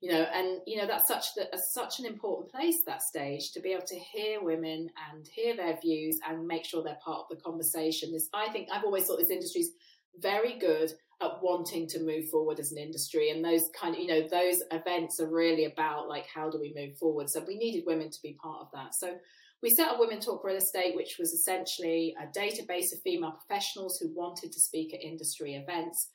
you 0.00 0.12
know, 0.12 0.22
and 0.32 0.60
you 0.66 0.76
know 0.76 0.86
that's 0.86 1.08
such 1.08 1.34
the, 1.34 1.48
such 1.72 1.98
an 1.98 2.06
important 2.06 2.50
place 2.50 2.82
that 2.86 3.02
stage 3.02 3.52
to 3.52 3.60
be 3.60 3.72
able 3.72 3.86
to 3.86 3.98
hear 3.98 4.42
women 4.42 4.88
and 5.10 5.26
hear 5.28 5.56
their 5.56 5.78
views 5.80 6.18
and 6.28 6.46
make 6.46 6.64
sure 6.64 6.82
they're 6.82 6.98
part 7.04 7.26
of 7.30 7.36
the 7.36 7.42
conversation. 7.42 8.12
This, 8.12 8.28
I 8.34 8.50
think, 8.50 8.68
I've 8.72 8.84
always 8.84 9.06
thought 9.06 9.18
this 9.18 9.30
industry 9.30 9.62
is 9.62 9.72
very 10.18 10.58
good 10.58 10.92
at 11.22 11.42
wanting 11.42 11.86
to 11.86 12.04
move 12.04 12.28
forward 12.28 12.60
as 12.60 12.72
an 12.72 12.78
industry 12.78 13.30
and 13.30 13.44
those 13.44 13.70
kind 13.80 13.94
of 13.94 14.00
you 14.00 14.06
know 14.06 14.28
those 14.28 14.62
events 14.70 15.18
are 15.18 15.32
really 15.32 15.64
about 15.64 16.08
like 16.08 16.26
how 16.32 16.50
do 16.50 16.58
we 16.60 16.74
move 16.76 16.96
forward 16.98 17.30
so 17.30 17.42
we 17.46 17.56
needed 17.56 17.84
women 17.86 18.10
to 18.10 18.18
be 18.22 18.36
part 18.42 18.60
of 18.60 18.68
that 18.74 18.94
so 18.94 19.16
we 19.62 19.70
set 19.70 19.88
up 19.88 19.98
Women 19.98 20.20
Talk 20.20 20.44
Real 20.44 20.56
Estate, 20.56 20.94
which 20.94 21.16
was 21.18 21.32
essentially 21.32 22.14
a 22.20 22.26
database 22.38 22.92
of 22.92 23.00
female 23.02 23.32
professionals 23.32 23.98
who 23.98 24.14
wanted 24.14 24.52
to 24.52 24.60
speak 24.60 24.92
at 24.92 25.02
industry 25.02 25.54
events. 25.54 26.10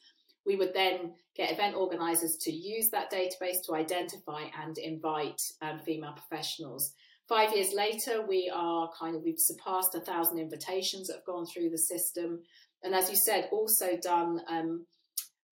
We 0.46 0.56
would 0.56 0.74
then 0.74 1.14
get 1.36 1.52
event 1.52 1.76
organisers 1.76 2.38
to 2.42 2.52
use 2.52 2.90
that 2.92 3.12
database 3.12 3.58
to 3.66 3.76
identify 3.76 4.44
and 4.62 4.78
invite 4.78 5.42
um, 5.62 5.80
female 5.80 6.14
professionals. 6.14 6.94
Five 7.28 7.56
years 7.56 7.74
later, 7.74 8.26
we 8.28 8.52
are 8.54 8.90
kind 9.00 9.16
of, 9.16 9.24
we've 9.24 9.36
surpassed 9.38 9.96
a 9.96 10.02
thousand 10.02 10.40
invitations 10.40 11.08
that 11.08 11.18
have 11.18 11.26
gone 11.26 11.46
through 11.46 11.70
the 11.70 11.78
system. 11.78 12.42
And 12.84 12.96
as 12.96 13.10
you 13.10 13.16
said, 13.16 13.50
also 13.52 13.98
done 14.02 14.42
um, 14.48 14.86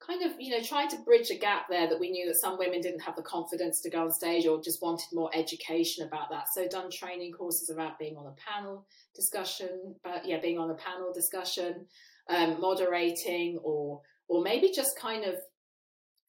kind 0.06 0.24
of, 0.24 0.40
you 0.40 0.52
know, 0.52 0.64
tried 0.64 0.90
to 0.90 0.98
bridge 0.98 1.30
a 1.30 1.38
gap 1.38 1.66
there 1.70 1.88
that 1.88 2.00
we 2.00 2.10
knew 2.10 2.26
that 2.28 2.40
some 2.42 2.58
women 2.58 2.82
didn't 2.82 3.02
have 3.02 3.16
the 3.16 3.22
confidence 3.22 3.82
to 3.82 3.90
go 3.90 4.04
on 4.04 4.12
stage 4.12 4.48
or 4.48 4.62
just 4.62 4.82
wanted 4.82 5.06
more 5.14 5.30
education 5.34 6.08
about 6.08 6.30
that. 6.32 6.46
So 6.56 6.68
done 6.68 6.90
training 6.92 7.34
courses 7.34 7.70
about 7.70 8.00
being 8.00 8.18
on 8.18 8.26
a 8.26 8.36
panel 8.52 8.86
discussion, 9.16 9.96
but 10.04 10.26
yeah, 10.26 10.40
being 10.40 10.58
on 10.58 10.72
a 10.72 10.76
panel 10.76 11.12
discussion, 11.14 11.86
um, 12.30 12.60
moderating, 12.60 13.60
or 13.64 14.02
or 14.28 14.44
maybe 14.44 14.72
just 14.74 14.92
kind 15.00 15.26
of 15.26 15.36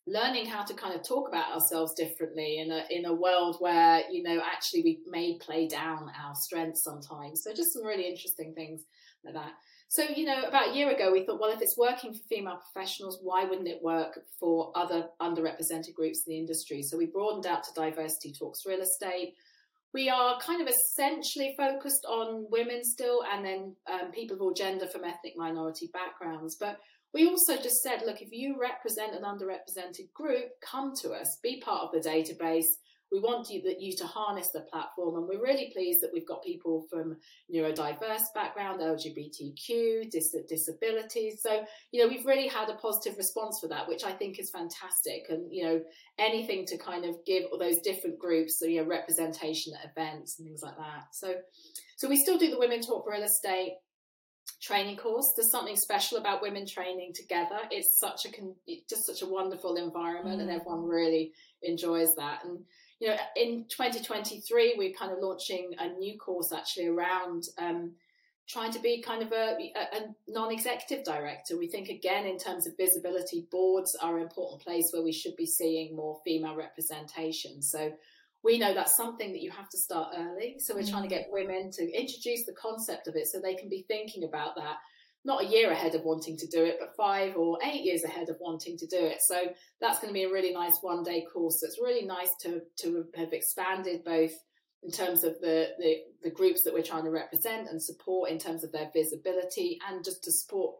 learning 0.06 0.46
how 0.46 0.64
to 0.64 0.74
kind 0.74 0.94
of 0.94 1.06
talk 1.06 1.28
about 1.28 1.52
ourselves 1.52 1.94
differently 1.94 2.58
in 2.58 2.70
a 2.70 2.84
in 2.90 3.04
a 3.04 3.14
world 3.14 3.56
where 3.60 4.02
you 4.10 4.22
know 4.22 4.40
actually 4.44 4.82
we 4.82 5.00
may 5.06 5.38
play 5.38 5.68
down 5.68 6.10
our 6.22 6.34
strengths 6.34 6.82
sometimes. 6.82 7.42
So 7.44 7.54
just 7.54 7.72
some 7.72 7.84
really 7.84 8.08
interesting 8.08 8.52
things 8.54 8.82
like 9.24 9.34
that. 9.34 9.52
So, 9.90 10.04
you 10.04 10.24
know, 10.24 10.44
about 10.44 10.68
a 10.68 10.74
year 10.76 10.88
ago, 10.88 11.10
we 11.10 11.24
thought, 11.24 11.40
well, 11.40 11.50
if 11.50 11.60
it's 11.60 11.76
working 11.76 12.12
for 12.12 12.20
female 12.28 12.60
professionals, 12.72 13.18
why 13.22 13.42
wouldn't 13.42 13.66
it 13.66 13.82
work 13.82 14.20
for 14.38 14.70
other 14.76 15.08
underrepresented 15.20 15.94
groups 15.96 16.22
in 16.24 16.32
the 16.32 16.38
industry? 16.38 16.80
So 16.80 16.96
we 16.96 17.06
broadened 17.06 17.44
out 17.44 17.64
to 17.64 17.74
Diversity 17.74 18.32
Talks 18.32 18.64
Real 18.64 18.82
Estate. 18.82 19.34
We 19.92 20.08
are 20.08 20.38
kind 20.38 20.62
of 20.62 20.68
essentially 20.68 21.56
focused 21.56 22.06
on 22.08 22.46
women 22.52 22.84
still, 22.84 23.24
and 23.32 23.44
then 23.44 23.74
um, 23.92 24.12
people 24.12 24.36
of 24.36 24.42
all 24.42 24.54
gender 24.54 24.86
from 24.86 25.02
ethnic 25.02 25.32
minority 25.36 25.90
backgrounds. 25.92 26.54
But 26.54 26.78
we 27.12 27.26
also 27.26 27.56
just 27.56 27.82
said, 27.82 28.02
look, 28.06 28.22
if 28.22 28.28
you 28.30 28.60
represent 28.60 29.16
an 29.16 29.24
underrepresented 29.24 30.12
group, 30.14 30.50
come 30.62 30.92
to 31.02 31.10
us, 31.10 31.40
be 31.42 31.60
part 31.60 31.82
of 31.82 31.90
the 31.90 32.08
database 32.08 32.78
we 33.12 33.20
want 33.20 33.50
you, 33.50 33.62
that 33.62 33.80
you 33.80 33.96
to 33.96 34.06
harness 34.06 34.50
the 34.52 34.60
platform, 34.60 35.16
and 35.16 35.28
we're 35.28 35.42
really 35.42 35.70
pleased 35.72 36.00
that 36.02 36.10
we've 36.12 36.26
got 36.26 36.44
people 36.44 36.86
from 36.90 37.16
neurodiverse 37.52 38.32
background, 38.34 38.80
LGBTQ, 38.80 40.10
dis- 40.10 40.36
disabilities. 40.48 41.40
So 41.42 41.64
you 41.92 42.02
know 42.02 42.08
we've 42.08 42.26
really 42.26 42.48
had 42.48 42.68
a 42.68 42.74
positive 42.74 43.16
response 43.18 43.58
for 43.60 43.68
that, 43.68 43.88
which 43.88 44.04
I 44.04 44.12
think 44.12 44.38
is 44.38 44.50
fantastic. 44.50 45.26
And 45.28 45.52
you 45.52 45.64
know 45.64 45.80
anything 46.18 46.66
to 46.66 46.78
kind 46.78 47.04
of 47.04 47.16
give 47.26 47.44
all 47.50 47.58
those 47.58 47.80
different 47.80 48.18
groups, 48.18 48.58
so, 48.58 48.66
you 48.66 48.82
know, 48.82 48.88
representation 48.88 49.72
at 49.74 49.90
events 49.90 50.38
and 50.38 50.46
things 50.46 50.62
like 50.62 50.76
that. 50.76 51.06
So 51.12 51.34
so 51.96 52.08
we 52.08 52.16
still 52.16 52.38
do 52.38 52.50
the 52.50 52.58
Women 52.58 52.80
Talk 52.80 53.06
Real 53.06 53.22
Estate 53.22 53.74
training 54.62 54.96
course. 54.96 55.32
There's 55.36 55.50
something 55.50 55.76
special 55.76 56.18
about 56.18 56.42
women 56.42 56.66
training 56.66 57.12
together. 57.14 57.58
It's 57.70 57.98
such 57.98 58.26
a 58.26 58.30
it's 58.66 58.88
just 58.88 59.06
such 59.06 59.22
a 59.22 59.30
wonderful 59.30 59.76
environment, 59.76 60.38
mm. 60.38 60.42
and 60.42 60.50
everyone 60.50 60.84
really 60.84 61.32
enjoys 61.62 62.14
that. 62.16 62.44
And 62.44 62.60
you 63.00 63.08
know, 63.08 63.16
in 63.34 63.64
2023, 63.68 64.74
we're 64.76 64.92
kind 64.92 65.10
of 65.10 65.18
launching 65.20 65.72
a 65.78 65.88
new 65.88 66.18
course 66.18 66.52
actually 66.52 66.86
around 66.86 67.44
um, 67.58 67.92
trying 68.46 68.72
to 68.72 68.78
be 68.80 69.00
kind 69.00 69.22
of 69.22 69.32
a, 69.32 69.56
a, 69.74 70.00
non-executive 70.28 71.04
director. 71.04 71.56
We 71.56 71.68
think 71.68 71.88
again 71.88 72.26
in 72.26 72.36
terms 72.36 72.66
of 72.66 72.76
visibility, 72.76 73.46
boards 73.50 73.96
are 74.02 74.16
an 74.16 74.22
important 74.22 74.60
place 74.62 74.90
where 74.92 75.02
we 75.02 75.12
should 75.12 75.34
be 75.36 75.46
seeing 75.46 75.96
more 75.96 76.20
female 76.24 76.56
representation. 76.56 77.62
So 77.62 77.92
we 78.42 78.58
know 78.58 78.74
that's 78.74 78.96
something 78.96 79.32
that 79.32 79.40
you 79.40 79.50
have 79.50 79.70
to 79.70 79.78
start 79.78 80.14
early. 80.16 80.56
So 80.58 80.74
we're 80.74 80.80
mm-hmm. 80.82 80.90
trying 80.90 81.08
to 81.08 81.14
mm. 81.14 81.18
get 81.18 81.28
women 81.30 81.70
to 81.72 81.82
introduce 81.82 82.44
the 82.44 82.54
concept 82.60 83.06
of 83.06 83.16
it 83.16 83.28
so 83.28 83.40
they 83.40 83.54
can 83.54 83.68
be 83.68 83.84
thinking 83.88 84.24
about 84.24 84.56
that 84.56 84.76
not 85.24 85.44
a 85.44 85.46
year 85.46 85.70
ahead 85.70 85.94
of 85.94 86.02
wanting 86.02 86.36
to 86.38 86.46
do 86.46 86.64
it, 86.64 86.78
but 86.80 86.96
five 86.96 87.36
or 87.36 87.58
eight 87.62 87.82
years 87.82 88.04
ahead 88.04 88.28
of 88.28 88.36
wanting 88.40 88.76
to 88.78 88.86
do 88.86 88.98
it. 88.98 89.18
So 89.28 89.36
that's 89.80 89.98
going 89.98 90.08
to 90.08 90.14
be 90.14 90.24
a 90.24 90.32
really 90.32 90.52
nice 90.52 90.78
one 90.80 91.02
day 91.02 91.26
course. 91.32 91.60
So 91.60 91.66
it's 91.66 91.80
really 91.80 92.06
nice 92.06 92.30
to, 92.42 92.62
to 92.80 93.04
have 93.16 93.32
expanded 93.32 94.02
both 94.04 94.32
in 94.82 94.90
terms 94.90 95.24
of 95.24 95.38
the, 95.40 95.68
the, 95.78 95.96
the 96.22 96.30
groups 96.30 96.62
that 96.64 96.72
we're 96.72 96.82
trying 96.82 97.04
to 97.04 97.10
represent 97.10 97.68
and 97.68 97.82
support 97.82 98.30
in 98.30 98.38
terms 98.38 98.64
of 98.64 98.72
their 98.72 98.90
visibility 98.94 99.78
and 99.88 100.02
just 100.02 100.24
to 100.24 100.32
support 100.32 100.76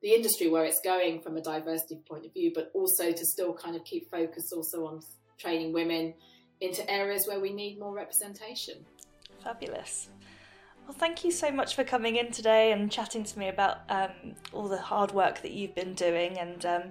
the 0.00 0.14
industry 0.14 0.48
where 0.48 0.64
it's 0.64 0.80
going 0.82 1.20
from 1.20 1.36
a 1.36 1.42
diversity 1.42 2.00
point 2.08 2.24
of 2.24 2.32
view, 2.32 2.50
but 2.54 2.70
also 2.74 3.12
to 3.12 3.24
still 3.24 3.54
kind 3.54 3.76
of 3.76 3.84
keep 3.84 4.10
focus 4.10 4.50
also 4.54 4.86
on 4.86 5.00
training 5.38 5.72
women 5.72 6.14
into 6.60 6.88
areas 6.90 7.26
where 7.26 7.40
we 7.40 7.52
need 7.52 7.78
more 7.78 7.94
representation. 7.94 8.84
Fabulous. 9.44 10.08
Well, 10.86 10.96
thank 10.98 11.24
you 11.24 11.30
so 11.30 11.50
much 11.50 11.74
for 11.74 11.84
coming 11.84 12.16
in 12.16 12.32
today 12.32 12.72
and 12.72 12.90
chatting 12.90 13.24
to 13.24 13.38
me 13.38 13.48
about 13.48 13.78
um, 13.88 14.10
all 14.52 14.68
the 14.68 14.80
hard 14.80 15.12
work 15.12 15.42
that 15.42 15.52
you've 15.52 15.74
been 15.74 15.94
doing, 15.94 16.38
and 16.38 16.66
um, 16.66 16.82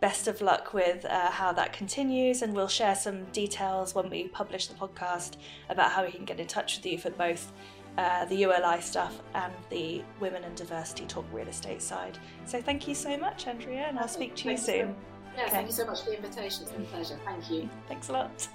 best 0.00 0.26
of 0.26 0.40
luck 0.40 0.74
with 0.74 1.04
uh, 1.04 1.30
how 1.30 1.52
that 1.52 1.72
continues. 1.72 2.42
And 2.42 2.54
we'll 2.54 2.68
share 2.68 2.94
some 2.94 3.24
details 3.26 3.94
when 3.94 4.10
we 4.10 4.28
publish 4.28 4.66
the 4.66 4.74
podcast 4.74 5.36
about 5.68 5.92
how 5.92 6.04
we 6.04 6.10
can 6.10 6.24
get 6.24 6.40
in 6.40 6.46
touch 6.46 6.76
with 6.76 6.86
you 6.86 6.98
for 6.98 7.10
both 7.10 7.52
uh, 7.96 8.24
the 8.24 8.36
ULI 8.36 8.80
stuff 8.80 9.20
and 9.34 9.52
the 9.70 10.02
Women 10.18 10.44
and 10.44 10.56
Diversity 10.56 11.04
Talk 11.06 11.24
Real 11.32 11.48
Estate 11.48 11.82
side. 11.82 12.18
So, 12.46 12.60
thank 12.60 12.88
you 12.88 12.94
so 12.94 13.16
much, 13.16 13.46
Andrea, 13.46 13.86
and 13.88 13.98
I'll 13.98 14.08
speak 14.08 14.34
to 14.36 14.50
you 14.50 14.56
Thanks 14.56 14.64
soon. 14.64 14.94
So, 14.94 14.96
yeah, 15.36 15.42
okay. 15.44 15.50
thank 15.52 15.66
you 15.68 15.72
so 15.72 15.86
much 15.86 16.02
for 16.02 16.10
the 16.10 16.16
invitation. 16.16 16.62
It's 16.62 16.72
been 16.72 16.82
a 16.82 16.86
pleasure. 16.86 17.18
Thank 17.24 17.50
you. 17.50 17.68
Thanks 17.88 18.08
a 18.08 18.12
lot. 18.12 18.48